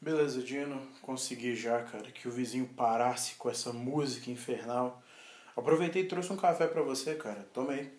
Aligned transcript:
Beleza, 0.00 0.42
Dino. 0.42 0.80
Consegui 1.02 1.54
já, 1.54 1.82
cara, 1.82 2.10
que 2.10 2.26
o 2.26 2.30
vizinho 2.30 2.66
parasse 2.68 3.34
com 3.34 3.50
essa 3.50 3.70
música 3.72 4.30
infernal. 4.30 5.02
Aproveitei 5.54 6.02
e 6.02 6.08
trouxe 6.08 6.32
um 6.32 6.36
café 6.36 6.66
para 6.66 6.80
você, 6.80 7.14
cara. 7.16 7.46
Tomei. 7.52 7.92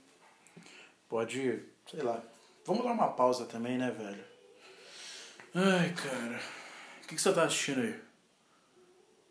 Pode, 1.08 1.64
sei 1.90 2.02
lá. 2.02 2.24
Vamos 2.66 2.84
dar 2.84 2.92
uma 2.92 3.10
pausa 3.10 3.46
também, 3.46 3.78
né, 3.78 3.92
velho? 3.92 4.24
Ai, 5.54 5.94
cara. 5.94 6.40
O 7.04 7.08
que, 7.08 7.15
que 7.15 7.22
você 7.22 7.33
tá 7.33 7.44
assistindo 7.44 7.82
aí? 7.82 8.02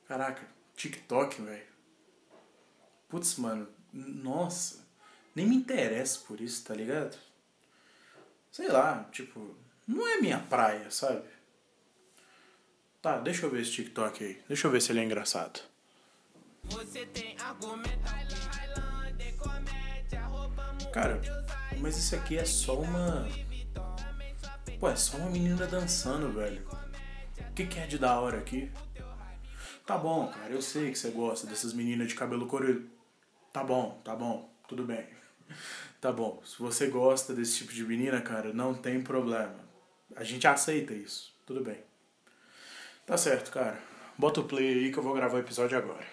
Caraca, 0.07 0.46
TikTok, 0.77 1.43
velho. 1.43 1.66
Putz, 3.09 3.37
mano. 3.37 3.66
Nossa. 3.93 4.87
Nem 5.34 5.46
me 5.46 5.57
interesso 5.57 6.25
por 6.27 6.41
isso, 6.41 6.64
tá 6.64 6.75
ligado? 6.75 7.16
Sei 8.52 8.68
lá, 8.68 9.09
tipo, 9.11 9.57
não 9.87 10.07
é 10.07 10.21
minha 10.21 10.39
praia, 10.39 10.91
sabe? 10.91 11.23
Tá, 13.03 13.19
deixa 13.19 13.46
eu 13.46 13.51
ver 13.51 13.62
esse 13.62 13.73
TikTok 13.73 14.23
aí. 14.23 14.43
Deixa 14.47 14.66
eu 14.66 14.70
ver 14.70 14.83
se 14.83 14.93
ele 14.93 15.01
é 15.01 15.05
engraçado. 15.05 15.61
Cara, 20.93 21.21
mas 21.80 21.97
isso 21.97 22.15
aqui 22.15 22.37
é 22.37 22.45
só 22.45 22.79
uma. 22.79 23.27
Pô, 24.79 24.88
é 24.88 24.97
só 24.97 25.16
uma 25.16 25.30
menina 25.30 25.66
dançando, 25.66 26.30
velho. 26.33 26.66
O 27.38 27.52
que, 27.55 27.66
que 27.66 27.79
é 27.79 27.87
de 27.87 27.98
da 27.98 28.21
hora 28.21 28.38
aqui? 28.38 28.71
Tá 29.87 29.96
bom, 29.96 30.29
cara, 30.29 30.52
eu 30.52 30.62
sei 30.62 30.91
que 30.91 30.98
você 30.98 31.10
gosta 31.10 31.46
dessas 31.46 31.73
meninas 31.73 32.09
de 32.09 32.15
cabelo 32.15 32.46
colorido. 32.46 32.88
Tá 33.52 33.65
bom, 33.65 34.01
tá 34.05 34.15
bom, 34.15 34.52
tudo 34.69 34.85
bem. 34.85 35.07
Tá 36.01 36.10
bom, 36.10 36.41
se 36.46 36.59
você 36.59 36.87
gosta 36.87 37.35
desse 37.35 37.59
tipo 37.59 37.74
de 37.74 37.85
menina, 37.85 38.23
cara, 38.23 38.55
não 38.55 38.73
tem 38.73 39.02
problema. 39.02 39.60
A 40.16 40.24
gente 40.24 40.46
aceita 40.46 40.95
isso, 40.95 41.30
tudo 41.45 41.62
bem. 41.62 41.77
Tá 43.10 43.16
certo, 43.16 43.50
cara. 43.50 43.77
Bota 44.16 44.41
o 44.41 44.45
play 44.45 44.69
aí 44.69 44.92
que 44.92 44.98
eu 45.00 45.02
vou 45.02 45.12
gravar 45.12 45.34
o 45.34 45.41
episódio 45.41 45.76
agora. 45.76 46.07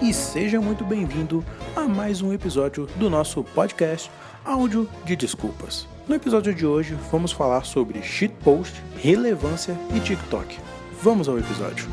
E 0.00 0.14
seja 0.14 0.60
muito 0.60 0.84
bem-vindo 0.84 1.44
a 1.74 1.88
mais 1.88 2.22
um 2.22 2.32
episódio 2.32 2.86
do 2.94 3.10
nosso 3.10 3.42
podcast 3.42 4.08
Áudio 4.44 4.88
de 5.04 5.16
Desculpas. 5.16 5.95
No 6.08 6.14
episódio 6.14 6.54
de 6.54 6.64
hoje, 6.64 6.96
vamos 7.10 7.32
falar 7.32 7.64
sobre 7.64 8.00
shitpost, 8.00 8.80
relevância 9.02 9.76
e 9.92 9.98
TikTok. 9.98 10.56
Vamos 11.02 11.28
ao 11.28 11.36
episódio. 11.36 11.84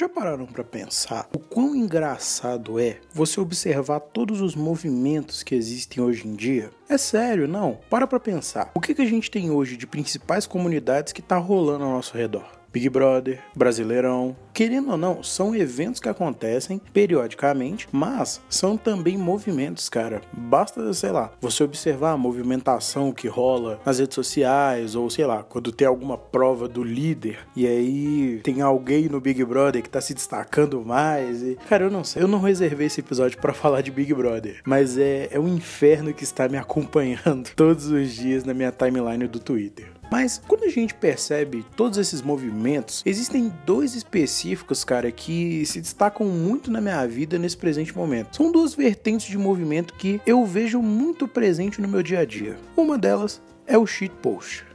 Já 0.00 0.08
pararam 0.08 0.46
para 0.46 0.64
pensar 0.64 1.28
o 1.30 1.38
quão 1.38 1.76
engraçado 1.76 2.80
é 2.80 3.00
você 3.12 3.38
observar 3.38 4.00
todos 4.00 4.40
os 4.40 4.54
movimentos 4.54 5.42
que 5.42 5.54
existem 5.54 6.02
hoje 6.02 6.26
em 6.26 6.34
dia? 6.34 6.70
É 6.88 6.96
sério, 6.96 7.46
não. 7.46 7.78
Para 7.90 8.06
para 8.06 8.18
pensar. 8.18 8.70
O 8.74 8.80
que, 8.80 8.94
que 8.94 9.02
a 9.02 9.06
gente 9.06 9.30
tem 9.30 9.50
hoje 9.50 9.76
de 9.76 9.86
principais 9.86 10.46
comunidades 10.46 11.12
que 11.12 11.20
tá 11.20 11.36
rolando 11.36 11.84
ao 11.84 11.90
nosso 11.90 12.16
redor? 12.16 12.59
Big 12.72 12.88
Brother, 12.88 13.40
Brasileirão. 13.54 14.36
Querendo 14.52 14.90
ou 14.90 14.96
não, 14.96 15.22
são 15.22 15.54
eventos 15.54 16.00
que 16.00 16.08
acontecem 16.08 16.80
periodicamente, 16.92 17.88
mas 17.92 18.40
são 18.48 18.76
também 18.76 19.16
movimentos, 19.16 19.88
cara. 19.88 20.20
Basta, 20.32 20.92
sei 20.92 21.10
lá, 21.10 21.32
você 21.40 21.64
observar 21.64 22.12
a 22.12 22.16
movimentação 22.16 23.12
que 23.12 23.28
rola 23.28 23.80
nas 23.84 23.98
redes 23.98 24.14
sociais, 24.14 24.94
ou 24.94 25.08
sei 25.08 25.24
lá, 25.24 25.42
quando 25.42 25.72
tem 25.72 25.86
alguma 25.86 26.18
prova 26.18 26.68
do 26.68 26.82
líder 26.82 27.38
e 27.56 27.66
aí 27.66 28.40
tem 28.42 28.60
alguém 28.60 29.08
no 29.08 29.20
Big 29.20 29.44
Brother 29.44 29.82
que 29.82 29.88
tá 29.88 30.00
se 30.00 30.14
destacando 30.14 30.84
mais. 30.84 31.42
E, 31.42 31.56
cara, 31.68 31.84
eu 31.84 31.90
não 31.90 32.04
sei. 32.04 32.22
Eu 32.22 32.28
não 32.28 32.40
reservei 32.40 32.86
esse 32.86 33.00
episódio 33.00 33.38
para 33.38 33.52
falar 33.52 33.80
de 33.80 33.90
Big 33.90 34.12
Brother, 34.14 34.60
mas 34.64 34.98
é, 34.98 35.28
é 35.30 35.38
um 35.38 35.48
inferno 35.48 36.12
que 36.12 36.24
está 36.24 36.48
me 36.48 36.58
acompanhando 36.58 37.50
todos 37.56 37.86
os 37.86 38.12
dias 38.14 38.44
na 38.44 38.54
minha 38.54 38.72
timeline 38.72 39.26
do 39.26 39.38
Twitter. 39.38 39.99
Mas 40.10 40.42
quando 40.46 40.64
a 40.64 40.68
gente 40.68 40.94
percebe 40.94 41.64
todos 41.76 41.96
esses 41.98 42.20
movimentos, 42.20 43.02
existem 43.06 43.52
dois 43.64 43.94
específicos, 43.94 44.82
cara, 44.82 45.10
que 45.12 45.64
se 45.66 45.80
destacam 45.80 46.26
muito 46.26 46.70
na 46.70 46.80
minha 46.80 47.06
vida 47.06 47.38
nesse 47.38 47.56
presente 47.56 47.96
momento. 47.96 48.36
São 48.36 48.50
duas 48.50 48.74
vertentes 48.74 49.26
de 49.26 49.38
movimento 49.38 49.94
que 49.94 50.20
eu 50.26 50.44
vejo 50.44 50.82
muito 50.82 51.28
presente 51.28 51.80
no 51.80 51.88
meu 51.88 52.02
dia 52.02 52.20
a 52.20 52.24
dia. 52.24 52.58
Uma 52.76 52.98
delas 52.98 53.40
é 53.66 53.78
o 53.78 53.86
shitpost. 53.86 54.69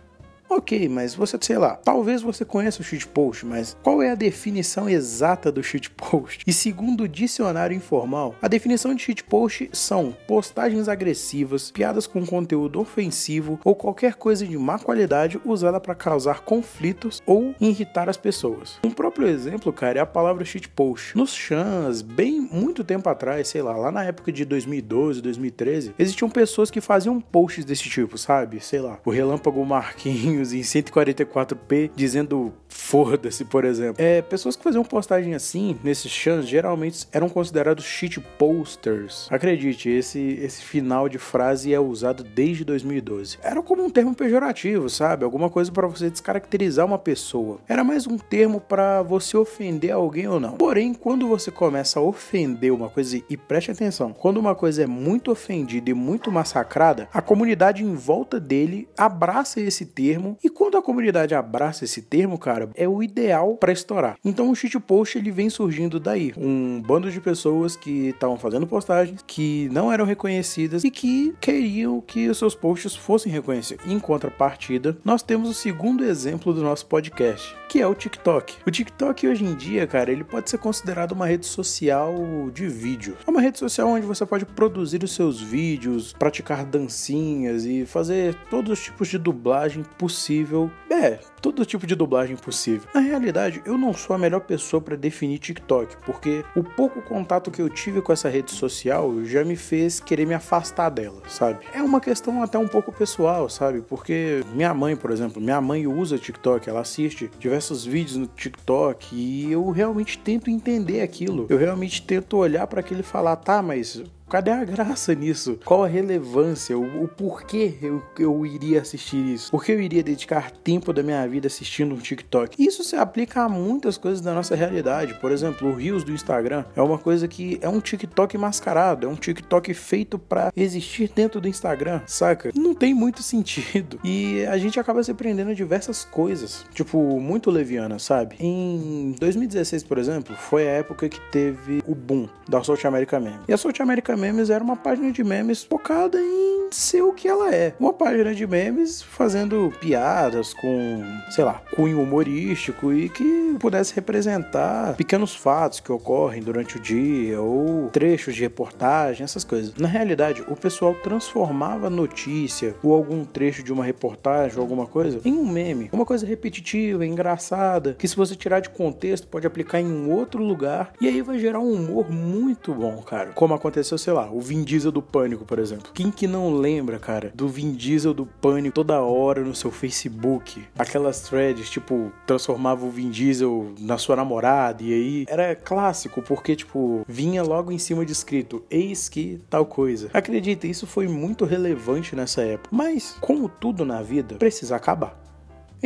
Ok, 0.47 0.87
mas 0.87 1.15
você, 1.15 1.37
sei 1.41 1.57
lá, 1.57 1.75
talvez 1.75 2.21
você 2.21 2.45
conheça 2.45 2.81
o 2.81 2.83
shitpost, 2.83 3.45
mas 3.45 3.75
qual 3.81 4.01
é 4.01 4.11
a 4.11 4.15
definição 4.15 4.87
exata 4.87 5.51
do 5.51 5.63
shitpost? 5.63 6.43
E 6.45 6.53
segundo 6.53 7.01
o 7.01 7.07
dicionário 7.07 7.75
informal, 7.75 8.35
a 8.41 8.47
definição 8.47 8.93
de 8.93 9.01
shitpost 9.01 9.69
são 9.73 10.15
postagens 10.27 10.87
agressivas, 10.87 11.71
piadas 11.71 12.05
com 12.05 12.25
conteúdo 12.25 12.79
ofensivo 12.79 13.59
ou 13.65 13.75
qualquer 13.75 14.15
coisa 14.15 14.45
de 14.45 14.57
má 14.57 14.77
qualidade 14.77 15.41
usada 15.43 15.79
para 15.79 15.95
causar 15.95 16.41
conflitos 16.41 17.23
ou 17.25 17.55
irritar 17.59 18.07
as 18.07 18.17
pessoas. 18.17 18.79
Um 18.83 18.91
próprio 18.91 19.27
exemplo, 19.27 19.73
cara, 19.73 19.97
é 19.97 20.01
a 20.01 20.05
palavra 20.05 20.45
shitpost. 20.45 21.17
Nos 21.17 21.33
chans, 21.33 22.03
bem 22.03 22.39
muito 22.39 22.83
tempo 22.83 23.09
atrás, 23.09 23.47
sei 23.47 23.63
lá, 23.63 23.75
lá 23.75 23.91
na 23.91 24.03
época 24.03 24.31
de 24.31 24.45
2012, 24.45 25.21
2013, 25.21 25.95
existiam 25.97 26.29
pessoas 26.29 26.69
que 26.69 26.79
faziam 26.79 27.19
posts 27.19 27.65
desse 27.65 27.89
tipo, 27.89 28.17
sabe? 28.17 28.59
Sei 28.59 28.79
lá, 28.79 28.99
o 29.03 29.09
Relâmpago 29.09 29.65
Marquinhos 29.65 30.34
em 30.41 30.61
144p 30.61 31.91
dizendo 31.95 32.53
foda-se, 32.67 33.45
por 33.45 33.63
exemplo. 33.63 34.03
É, 34.03 34.21
pessoas 34.21 34.55
que 34.55 34.63
faziam 34.63 34.83
postagem 34.83 35.33
assim, 35.33 35.77
nesses 35.83 36.11
chans, 36.11 36.47
geralmente 36.47 37.07
eram 37.11 37.29
considerados 37.29 37.85
shit 37.85 38.19
posters. 38.37 39.27
Acredite, 39.31 39.89
esse, 39.89 40.19
esse 40.19 40.61
final 40.61 41.07
de 41.07 41.17
frase 41.17 41.73
é 41.73 41.79
usado 41.79 42.23
desde 42.23 42.63
2012. 42.63 43.39
Era 43.41 43.61
como 43.61 43.83
um 43.83 43.89
termo 43.89 44.13
pejorativo, 44.13 44.89
sabe? 44.89 45.23
Alguma 45.23 45.49
coisa 45.49 45.71
para 45.71 45.87
você 45.87 46.09
descaracterizar 46.09 46.85
uma 46.85 46.99
pessoa. 46.99 47.59
Era 47.67 47.83
mais 47.83 48.05
um 48.07 48.17
termo 48.17 48.59
para 48.59 49.01
você 49.01 49.37
ofender 49.37 49.91
alguém 49.91 50.27
ou 50.27 50.39
não. 50.39 50.53
Porém, 50.53 50.93
quando 50.93 51.27
você 51.27 51.49
começa 51.51 51.99
a 51.99 52.03
ofender 52.03 52.71
uma 52.71 52.89
coisa, 52.89 53.21
e 53.29 53.37
preste 53.37 53.71
atenção, 53.71 54.13
quando 54.13 54.37
uma 54.37 54.55
coisa 54.55 54.83
é 54.83 54.87
muito 54.87 55.31
ofendida 55.31 55.89
e 55.89 55.93
muito 55.93 56.31
massacrada, 56.31 57.07
a 57.13 57.21
comunidade 57.21 57.83
em 57.83 57.93
volta 57.93 58.39
dele 58.39 58.87
abraça 58.97 59.59
esse 59.61 59.85
termo 59.85 60.24
termo. 60.25 60.37
E 60.43 60.49
quando 60.49 60.77
a 60.77 60.81
comunidade 60.81 61.35
abraça 61.35 61.85
esse 61.85 62.01
termo, 62.01 62.37
cara, 62.37 62.69
é 62.75 62.87
o 62.87 63.03
ideal 63.03 63.55
para 63.57 63.71
estourar. 63.71 64.17
Então 64.25 64.49
o 64.49 64.55
shitpost 64.55 65.17
ele 65.17 65.31
vem 65.31 65.49
surgindo 65.49 65.99
daí. 65.99 66.33
Um 66.37 66.81
bando 66.81 67.11
de 67.11 67.21
pessoas 67.21 67.75
que 67.75 68.09
estavam 68.09 68.37
fazendo 68.37 68.65
postagens 68.65 69.23
que 69.25 69.69
não 69.71 69.91
eram 69.91 70.05
reconhecidas 70.05 70.83
e 70.83 70.89
que 70.89 71.33
queriam 71.39 72.01
que 72.01 72.27
os 72.27 72.37
seus 72.37 72.55
posts 72.55 72.95
fossem 72.95 73.31
reconhecidos. 73.31 73.85
Em 73.85 73.99
contrapartida, 73.99 74.97
nós 75.03 75.21
temos 75.21 75.49
o 75.49 75.53
segundo 75.53 76.03
exemplo 76.03 76.53
do 76.53 76.63
nosso 76.63 76.85
podcast, 76.87 77.55
que 77.69 77.81
é 77.81 77.87
o 77.87 77.93
TikTok. 77.93 78.55
O 78.65 78.71
TikTok 78.71 79.27
hoje 79.27 79.43
em 79.43 79.53
dia, 79.55 79.85
cara, 79.85 80.11
ele 80.11 80.23
pode 80.23 80.49
ser 80.49 80.57
considerado 80.57 81.11
uma 81.11 81.27
rede 81.27 81.45
social 81.45 82.13
de 82.53 82.67
vídeo. 82.67 83.17
É 83.27 83.29
uma 83.29 83.41
rede 83.41 83.59
social 83.59 83.89
onde 83.89 84.05
você 84.05 84.25
pode 84.25 84.45
produzir 84.45 85.03
os 85.03 85.13
seus 85.13 85.41
vídeos, 85.41 86.13
praticar 86.13 86.65
dancinhas 86.65 87.65
e 87.65 87.85
fazer 87.85 88.35
todos 88.49 88.71
os 88.71 88.83
tipos 88.83 89.07
de 89.07 89.17
dublagem 89.17 89.83
possível 89.97 90.14
possível. 90.15 90.71
É, 90.89 91.19
todo 91.41 91.65
tipo 91.65 91.85
de 91.85 91.93
dublagem 91.93 92.37
possível. 92.37 92.87
Na 92.93 93.01
realidade, 93.01 93.61
eu 93.65 93.77
não 93.77 93.93
sou 93.93 94.15
a 94.15 94.19
melhor 94.19 94.39
pessoa 94.39 94.81
para 94.81 94.95
definir 94.95 95.39
TikTok, 95.39 95.97
porque 96.05 96.43
o 96.55 96.63
pouco 96.63 97.01
contato 97.01 97.51
que 97.51 97.61
eu 97.61 97.69
tive 97.69 98.01
com 98.01 98.13
essa 98.13 98.29
rede 98.29 98.51
social 98.51 99.23
já 99.25 99.43
me 99.43 99.57
fez 99.57 99.99
querer 99.99 100.25
me 100.25 100.33
afastar 100.33 100.89
dela, 100.89 101.21
sabe? 101.27 101.65
É 101.73 101.81
uma 101.81 101.99
questão 101.99 102.41
até 102.41 102.57
um 102.57 102.67
pouco 102.67 102.93
pessoal, 102.93 103.49
sabe? 103.49 103.81
Porque 103.81 104.41
minha 104.53 104.73
mãe, 104.73 104.95
por 104.95 105.11
exemplo, 105.11 105.41
minha 105.41 105.59
mãe 105.59 105.85
usa 105.85 106.17
TikTok, 106.17 106.69
ela 106.69 106.79
assiste 106.79 107.29
diversos 107.37 107.85
vídeos 107.85 108.15
no 108.15 108.27
TikTok 108.27 109.13
e 109.13 109.51
eu 109.51 109.69
realmente 109.69 110.17
tento 110.17 110.49
entender 110.49 111.01
aquilo. 111.01 111.45
Eu 111.49 111.57
realmente 111.57 112.01
tento 112.01 112.37
olhar 112.37 112.65
para 112.67 112.79
aquilo 112.79 113.01
e 113.01 113.03
falar, 113.03 113.35
tá, 113.35 113.61
mas 113.61 114.01
Cadê 114.27 114.49
a 114.49 114.63
graça 114.63 115.13
nisso? 115.13 115.59
Qual 115.63 115.83
a 115.83 115.87
relevância? 115.87 116.75
O, 116.75 117.03
o 117.03 117.07
porquê 117.07 117.75
eu, 117.79 118.01
eu 118.17 118.43
iria 118.43 118.81
assistir 118.81 119.23
isso? 119.23 119.51
Por 119.51 119.63
que 119.63 119.71
eu 119.71 119.79
iria 119.79 120.01
dedicar 120.01 120.49
tempo 120.49 120.91
da 120.91 121.03
minha 121.03 121.27
vida 121.27 121.45
assistindo 121.45 121.93
um 121.93 121.99
TikTok? 121.99 122.55
Isso 122.61 122.83
se 122.83 122.95
aplica 122.95 123.43
a 123.43 123.49
muitas 123.49 123.99
coisas 123.99 124.21
da 124.21 124.33
nossa 124.33 124.55
realidade. 124.55 125.13
Por 125.21 125.31
exemplo, 125.31 125.69
o 125.69 125.75
Reels 125.75 126.03
do 126.03 126.11
Instagram 126.11 126.65
é 126.75 126.81
uma 126.81 126.97
coisa 126.97 127.27
que 127.27 127.59
é 127.61 127.69
um 127.69 127.79
TikTok 127.79 128.35
mascarado, 128.35 129.05
é 129.05 129.09
um 129.09 129.15
TikTok 129.15 129.71
feito 129.75 130.17
para 130.17 130.51
existir 130.57 131.11
dentro 131.13 131.39
do 131.39 131.47
Instagram, 131.47 132.01
saca? 132.07 132.49
Não 132.55 132.73
tem 132.73 132.95
muito 132.95 133.21
sentido. 133.21 133.99
E 134.03 134.43
a 134.45 134.57
gente 134.57 134.79
acaba 134.79 135.03
se 135.03 135.13
prendendo 135.13 135.51
a 135.51 135.53
diversas 135.53 136.03
coisas, 136.03 136.65
tipo, 136.73 137.19
muito 137.19 137.51
leviana, 137.51 137.99
sabe? 137.99 138.37
Em 138.39 139.15
2016, 139.19 139.83
por 139.83 139.99
exemplo, 139.99 140.35
foi 140.35 140.67
a 140.67 140.71
época 140.71 141.07
que 141.07 141.19
teve 141.31 141.83
o 141.85 141.93
boom 141.93 142.27
da 142.47 142.63
South 142.63 142.85
America 142.85 143.19
Meme. 143.19 143.39
E 143.47 143.53
a 143.53 143.57
South 143.57 143.73
America 143.79 144.14
Memes 144.15 144.49
era 144.49 144.63
uma 144.63 144.75
página 144.75 145.11
de 145.11 145.23
memes 145.23 145.63
focada 145.63 146.19
em 146.19 146.67
ser 146.71 147.01
o 147.01 147.13
que 147.13 147.27
ela 147.27 147.53
é. 147.53 147.73
Uma 147.79 147.93
página 147.93 148.33
de 148.33 148.45
memes 148.45 149.01
fazendo 149.01 149.71
piadas 149.79 150.53
com, 150.53 151.03
sei 151.29 151.43
lá, 151.43 151.61
cunho 151.75 152.01
humorístico 152.01 152.93
e 152.93 153.09
que 153.09 153.55
pudesse 153.59 153.95
representar 153.95 154.95
pequenos 154.95 155.35
fatos 155.35 155.79
que 155.79 155.91
ocorrem 155.91 156.41
durante 156.41 156.77
o 156.77 156.79
dia 156.79 157.41
ou 157.41 157.89
trechos 157.89 158.35
de 158.35 158.41
reportagem, 158.41 159.23
essas 159.23 159.43
coisas. 159.43 159.73
Na 159.75 159.87
realidade, 159.87 160.43
o 160.47 160.55
pessoal 160.55 160.93
transformava 160.95 161.89
notícia 161.89 162.75
ou 162.83 162.93
algum 162.93 163.23
trecho 163.23 163.63
de 163.63 163.71
uma 163.71 163.83
reportagem 163.83 164.57
ou 164.57 164.63
alguma 164.63 164.85
coisa 164.85 165.21
em 165.23 165.33
um 165.33 165.47
meme, 165.47 165.89
uma 165.91 166.05
coisa 166.05 166.25
repetitiva, 166.25 167.05
engraçada, 167.05 167.95
que 167.97 168.07
se 168.07 168.15
você 168.15 168.35
tirar 168.35 168.59
de 168.59 168.69
contexto 168.69 169.27
pode 169.27 169.47
aplicar 169.47 169.79
em 169.79 169.85
um 169.85 170.11
outro 170.11 170.43
lugar 170.43 170.93
e 170.99 171.07
aí 171.07 171.21
vai 171.21 171.39
gerar 171.39 171.59
um 171.59 171.73
humor 171.73 172.11
muito 172.11 172.73
bom, 172.73 172.97
cara. 172.97 173.31
Como 173.31 173.53
aconteceu, 173.53 173.97
sei 174.05 174.13
lá, 174.13 174.29
o 174.31 174.39
Vin 174.39 174.63
Diesel 174.63 174.91
do 174.91 175.01
Pânico, 175.01 175.45
por 175.45 175.57
exemplo. 175.57 175.91
Quem 175.91 176.11
que 176.11 176.27
não 176.27 176.53
lembra, 176.53 176.99
cara, 176.99 177.31
do 177.33 177.47
Vin 177.47 177.71
Diesel 177.71 178.13
do 178.13 178.27
Pânico 178.27 178.75
toda 178.75 179.01
hora 179.01 179.41
no 179.41 179.55
seu 179.55 179.71
Facebook? 179.71 180.63
Aquelas 180.77 181.21
threads, 181.21 181.71
tipo, 181.71 182.11
transformava 182.27 182.85
o 182.85 182.91
Vin 182.91 183.09
Diesel 183.09 183.73
na 183.79 183.97
sua 183.97 184.15
namorada 184.15 184.83
e 184.83 184.93
aí 184.93 185.25
era 185.27 185.55
clássico, 185.55 186.21
porque, 186.21 186.55
tipo, 186.55 187.03
vinha 187.07 187.41
logo 187.41 187.71
em 187.71 187.79
cima 187.79 188.05
de 188.05 188.11
escrito, 188.11 188.63
eis 188.69 189.09
que 189.09 189.41
tal 189.49 189.65
coisa. 189.65 190.11
Acredita, 190.13 190.67
isso 190.67 190.85
foi 190.85 191.07
muito 191.07 191.43
relevante 191.43 192.15
nessa 192.15 192.43
época. 192.43 192.69
Mas, 192.71 193.17
como 193.19 193.49
tudo 193.49 193.83
na 193.83 194.03
vida, 194.03 194.35
precisa 194.35 194.75
acabar. 194.75 195.19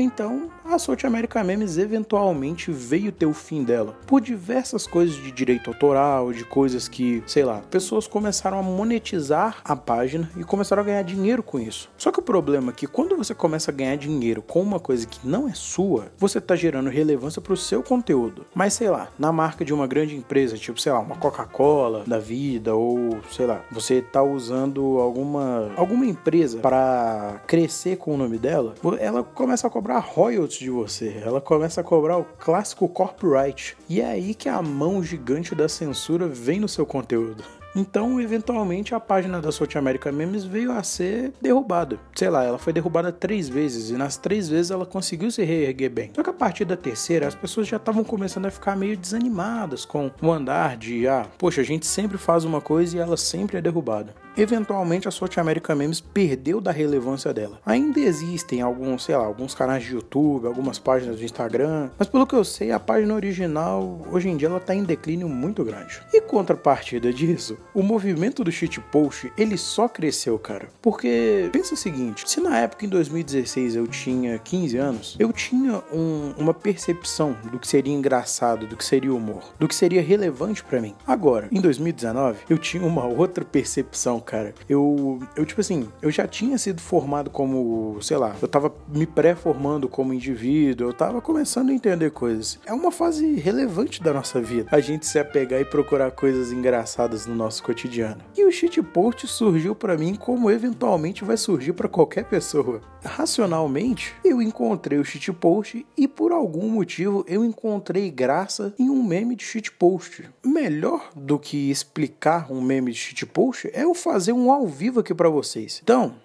Então, 0.01 0.50
a 0.63 0.80
South 0.80 1.00
America 1.04 1.44
Memes 1.44 1.78
eventualmente 1.78 2.72
veio 2.72 3.12
ter 3.12 3.25
o 3.25 3.34
fim 3.34 3.66
dela. 3.66 3.98
Por 4.07 4.22
diversas 4.22 4.88
coisas 4.88 5.18
de 5.18 5.30
direito 5.30 5.69
autoral, 5.69 6.31
de 6.31 6.46
coisas 6.46 6.88
que, 6.88 7.22
sei 7.28 7.44
lá, 7.44 7.62
pessoas 7.69 8.07
começaram 8.07 8.57
a 8.57 8.63
monetizar 8.63 9.57
a 9.62 9.75
página 9.75 10.31
e 10.38 10.44
começaram 10.46 10.81
a 10.81 10.86
ganhar 10.86 11.01
dinheiro 11.01 11.44
com 11.44 11.60
isso. 11.60 11.90
Só 11.98 12.13
que 12.13 12.19
o 12.19 12.24
problema 12.24 12.72
é 12.72 12.74
que 12.74 12.88
quando 12.88 13.18
você 13.18 13.36
começa 13.36 13.72
a 13.72 13.74
ganhar 13.74 13.98
dinheiro 13.98 14.42
com 14.42 14.62
uma 14.62 14.80
coisa 14.80 15.06
que 15.06 15.19
não 15.28 15.50
é 15.50 15.54
sua, 15.54 16.13
você 16.18 16.40
tá 16.40 16.56
gerando 16.56 16.90
relevância 16.90 17.42
pro 17.42 17.57
seu 17.57 17.84
conteúdo. 17.84 18.46
Mas 18.56 18.75
sei 18.75 18.90
lá, 18.90 19.10
na 19.19 19.34
marca 19.34 19.66
de 19.66 19.74
uma 19.74 19.86
grande 19.86 20.16
empresa, 20.16 20.57
tipo, 20.57 20.80
sei 20.80 20.94
lá, 20.94 21.00
uma 21.00 21.18
Coca-Cola 21.18 22.06
da 22.07 22.19
vida 22.19 22.74
ou, 22.74 23.19
sei 23.30 23.46
lá, 23.46 23.62
você 23.69 24.01
tá 24.01 24.24
usando 24.24 24.98
alguma 25.00 25.74
alguma 25.75 26.06
empresa 26.06 26.60
para 26.60 27.42
crescer 27.46 27.98
com 27.98 28.13
o 28.13 28.18
nome 28.18 28.38
dela, 28.38 28.75
ela 28.98 29.24
começa 29.24 29.68
a 29.68 29.69
cobrar 29.69 29.88
royalties 29.97 30.59
de 30.59 30.69
você. 30.69 31.19
Ela 31.25 31.41
começa 31.41 31.81
a 31.81 31.83
cobrar 31.83 32.18
o 32.18 32.24
clássico 32.24 32.88
copyright. 32.88 33.75
E 33.89 34.00
é 34.01 34.06
aí 34.06 34.36
que 34.36 34.47
a 34.47 34.62
mão 34.62 35.03
gigante 35.03 35.56
da 35.56 35.68
censura 35.68 36.27
vem 36.27 36.59
no 36.59 36.68
seu 36.68 36.86
conteúdo. 36.86 37.44
Então, 37.75 38.19
eventualmente, 38.19 38.95
a 38.95 39.00
página 39.00 39.39
da 39.39 39.51
South 39.51 39.69
America 39.75 40.12
Memes 40.12 40.44
veio 40.44 40.71
a 40.71 40.81
ser 40.81 41.31
derrubada. 41.39 42.00
Sei 42.15 42.30
lá, 42.30 42.44
ela 42.44 42.57
foi 42.57 42.74
derrubada 42.74 43.12
três 43.12 43.47
vezes 43.47 43.91
e 43.91 43.94
nas 43.94 44.18
três 44.18 44.50
vezes 44.50 44.71
ela 44.71 44.86
conseguiu 44.86 45.30
se 45.30 45.44
reerguer 45.44 45.89
bem. 45.91 46.12
Só 46.15 46.24
que 46.24 46.30
a 46.30 46.33
partir 46.33 46.65
da 46.65 46.75
terceira, 46.75 47.27
as 47.27 47.36
pessoas 47.36 47.68
já 47.68 47.77
estavam 47.77 48.03
começando 48.03 48.47
a 48.47 48.51
ficar 48.51 48.75
meio 48.75 48.97
desanimadas 48.97 49.86
com 49.86 50.12
o 50.21 50.31
andar 50.31 50.77
de, 50.77 51.07
ah, 51.07 51.27
poxa, 51.38 51.62
a 51.62 51.63
gente 51.63 51.86
sempre 51.86 52.18
faz 52.18 52.44
uma 52.44 52.59
coisa 52.59 52.97
e 52.97 53.00
ela 53.00 53.18
sempre 53.18 53.57
é 53.57 53.62
derrubada. 53.62 54.15
Eventualmente, 54.39 55.06
a 55.06 55.12
South 55.12 55.38
America 55.38 55.75
Memes 55.75 56.00
perdeu 56.00 56.62
da 56.62 56.71
relevância 56.71 57.33
dela. 57.33 57.59
Ainda 57.65 58.00
existem 58.00 58.62
alguns, 58.62 59.03
sei 59.03 59.18
lá, 59.18 59.25
alguns 59.25 59.53
canais 59.53 59.83
de 59.83 59.94
YouTube, 59.94 60.47
algumas 60.47 60.80
páginas 60.80 61.18
do 61.18 61.25
Instagram, 61.25 61.89
mas 62.00 62.07
pelo 62.07 62.25
que 62.25 62.36
eu 62.36 62.45
sei, 62.45 62.71
a 62.71 62.80
página 62.80 63.13
original, 63.13 64.01
hoje 64.09 64.30
em 64.30 64.38
dia, 64.38 64.47
ela 64.47 64.62
tá 64.62 64.74
em 64.74 64.83
declínio 64.83 65.27
muito 65.27 65.62
grande. 65.65 66.01
E 66.13 66.21
contrapartida 66.21 67.12
disso, 67.12 67.57
o 67.74 67.83
movimento 67.83 68.41
do 68.41 68.50
shitpost, 68.50 69.30
ele 69.38 69.57
só 69.57 69.89
cresceu, 69.89 70.39
cara. 70.39 70.69
Porque, 70.81 71.50
pensa 71.51 71.74
o 71.74 71.77
seguinte, 71.77 72.24
se 72.25 72.39
na 72.39 72.59
época, 72.59 72.86
em 72.86 72.89
2016, 72.89 73.75
eu 73.75 73.88
tinha 73.88 74.39
15 74.39 74.77
anos, 74.77 75.15
eu 75.19 75.33
tinha 75.33 75.83
um, 75.91 76.33
uma 76.38 76.53
percepção 76.53 77.36
do 77.51 77.59
que 77.59 77.68
seria 77.68 77.94
engraçado, 77.94 78.65
do 78.65 78.77
que 78.77 78.86
seria 78.86 79.13
humor, 79.13 79.53
do 79.59 79.68
que 79.68 79.75
seria 79.75 80.01
relevante 80.01 80.63
para 80.63 80.80
mim. 80.80 80.95
Agora, 81.06 81.50
em 81.51 81.59
2019, 81.59 82.39
eu 82.50 82.57
tinha 82.57 82.86
uma 82.86 83.06
outra 83.06 83.44
percepção, 83.44 84.21
cara. 84.29 84.53
Eu, 84.69 85.19
eu, 85.35 85.43
tipo 85.43 85.59
assim, 85.59 85.89
eu 86.03 86.11
já 86.11 86.27
tinha 86.27 86.55
sido 86.59 86.79
formado 86.79 87.31
como, 87.31 87.97
sei 87.99 88.15
lá, 88.15 88.35
eu 88.39 88.47
tava 88.47 88.71
me 88.87 89.07
pré-formando 89.07 89.89
como 89.89 90.13
indivíduo, 90.13 90.87
eu 90.87 90.93
tava 90.93 91.19
começando 91.19 91.71
a 91.71 91.73
entender 91.73 92.11
coisas. 92.11 92.59
É 92.63 92.71
uma 92.71 92.91
fase 92.91 93.35
relevante 93.35 94.03
da 94.03 94.13
nossa 94.13 94.39
vida. 94.39 94.67
A 94.71 94.79
gente 94.79 95.07
se 95.07 95.17
apegar 95.17 95.59
e 95.59 95.65
procurar 95.65 96.11
coisas 96.11 96.51
engraçadas 96.51 97.25
no 97.25 97.33
nosso 97.33 97.63
cotidiano. 97.63 98.21
E 98.37 98.45
o 98.45 98.51
shitpost 98.51 99.27
surgiu 99.27 99.73
para 99.73 99.97
mim 99.97 100.13
como 100.13 100.51
eventualmente 100.51 101.23
vai 101.23 101.35
surgir 101.35 101.73
para 101.73 101.89
qualquer 101.89 102.25
pessoa. 102.25 102.81
Racionalmente, 103.03 104.13
eu 104.23 104.41
encontrei 104.41 104.99
o 104.99 105.05
shitpost 105.05 105.85
e 105.97 106.07
por 106.07 106.31
algum 106.31 106.69
motivo 106.69 107.25
eu 107.27 107.43
encontrei 107.43 108.11
graça 108.11 108.73
em 108.77 108.89
um 108.89 109.01
meme 109.01 109.35
de 109.35 109.43
shitpost. 109.43 110.29
Melhor 110.45 111.09
do 111.15 111.39
que 111.39 111.71
explicar 111.71 112.51
um 112.51 112.61
meme 112.61 112.91
de 112.91 112.97
shitpost 112.97 113.69
é 113.73 113.83
eu 113.83 113.95
fazer 113.95 114.19
um 114.27 114.51
ao 114.51 114.68
vivo 114.68 115.00
aqui 115.00 115.13
para 115.13 115.30
vocês. 115.30 115.80
Então, 115.83 116.16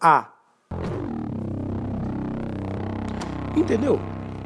A. 0.00 0.30
Entendeu? 3.56 4.00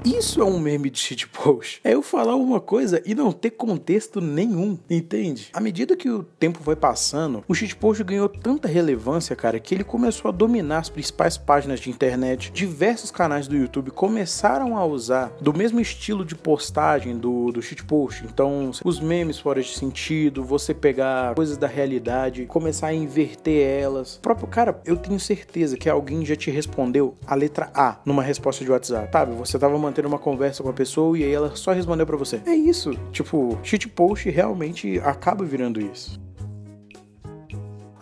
Isso 0.05 0.41
é 0.41 0.45
um 0.45 0.59
meme 0.59 0.89
de 0.89 0.99
shitpost. 0.99 1.79
É 1.85 1.93
eu 1.93 2.03
falar 2.03 2.35
uma 2.35 2.59
coisa 2.59 3.03
e 3.05 3.15
não 3.15 3.31
ter 3.31 3.51
contexto 3.51 4.19
nenhum, 4.19 4.79
entende? 4.89 5.51
À 5.53 5.61
medida 5.61 5.95
que 5.95 6.09
o 6.09 6.23
tempo 6.23 6.59
foi 6.63 6.75
passando, 6.75 7.45
o 7.47 7.55
shitpost 7.55 8.03
ganhou 8.03 8.29
tanta 8.29 8.67
relevância, 8.67 9.37
cara, 9.37 9.61
que 9.61 9.75
ele 9.75 9.85
começou 9.85 10.31
a 10.31 10.33
dominar 10.33 10.79
as 10.79 10.89
principais 10.89 11.37
páginas 11.37 11.81
de 11.81 11.91
internet. 11.91 12.51
Diversos 12.51 13.11
canais 13.11 13.47
do 13.47 13.57
YouTube 13.57 13.91
começaram 13.91 14.79
a 14.79 14.85
usar 14.87 15.33
do 15.39 15.53
mesmo 15.53 15.81
estilo 15.81 16.25
de 16.25 16.35
postagem 16.35 17.19
do, 17.19 17.53
do 17.53 17.61
shitpost. 17.61 18.25
Então, 18.25 18.71
os 18.83 19.01
memes 19.01 19.39
fora 19.39 19.61
de 19.61 19.75
sentido, 19.75 20.43
você 20.43 20.73
pegar 20.73 21.35
coisas 21.35 21.59
da 21.59 21.67
realidade, 21.67 22.47
começar 22.47 22.87
a 22.87 22.95
inverter 22.95 23.67
elas. 23.67 24.17
O 24.17 24.21
próprio 24.21 24.49
cara, 24.49 24.81
eu 24.87 24.97
tenho 24.97 25.21
certeza 25.21 25.77
que 25.77 25.91
alguém 25.91 26.25
já 26.25 26.37
te 26.37 26.51
respondeu 26.51 27.15
a 27.27 27.35
letra 27.35 27.71
A 27.75 27.99
numa 28.07 28.23
resposta 28.23 28.65
de 28.65 28.71
WhatsApp. 28.71 29.11
Sabe, 29.13 29.35
você 29.35 29.59
tava 29.59 29.79
mantendo 29.91 30.09
uma 30.09 30.19
conversa 30.19 30.63
com 30.63 30.69
a 30.69 30.73
pessoa 30.73 31.19
e 31.19 31.25
aí 31.25 31.33
ela 31.33 31.55
só 31.55 31.73
respondeu 31.73 32.07
para 32.07 32.17
você. 32.17 32.41
É 32.47 32.55
isso. 32.55 32.93
Tipo, 33.11 33.59
shitpost 33.63 34.31
realmente 34.31 34.99
acaba 35.01 35.45
virando 35.45 35.81
isso. 35.81 36.19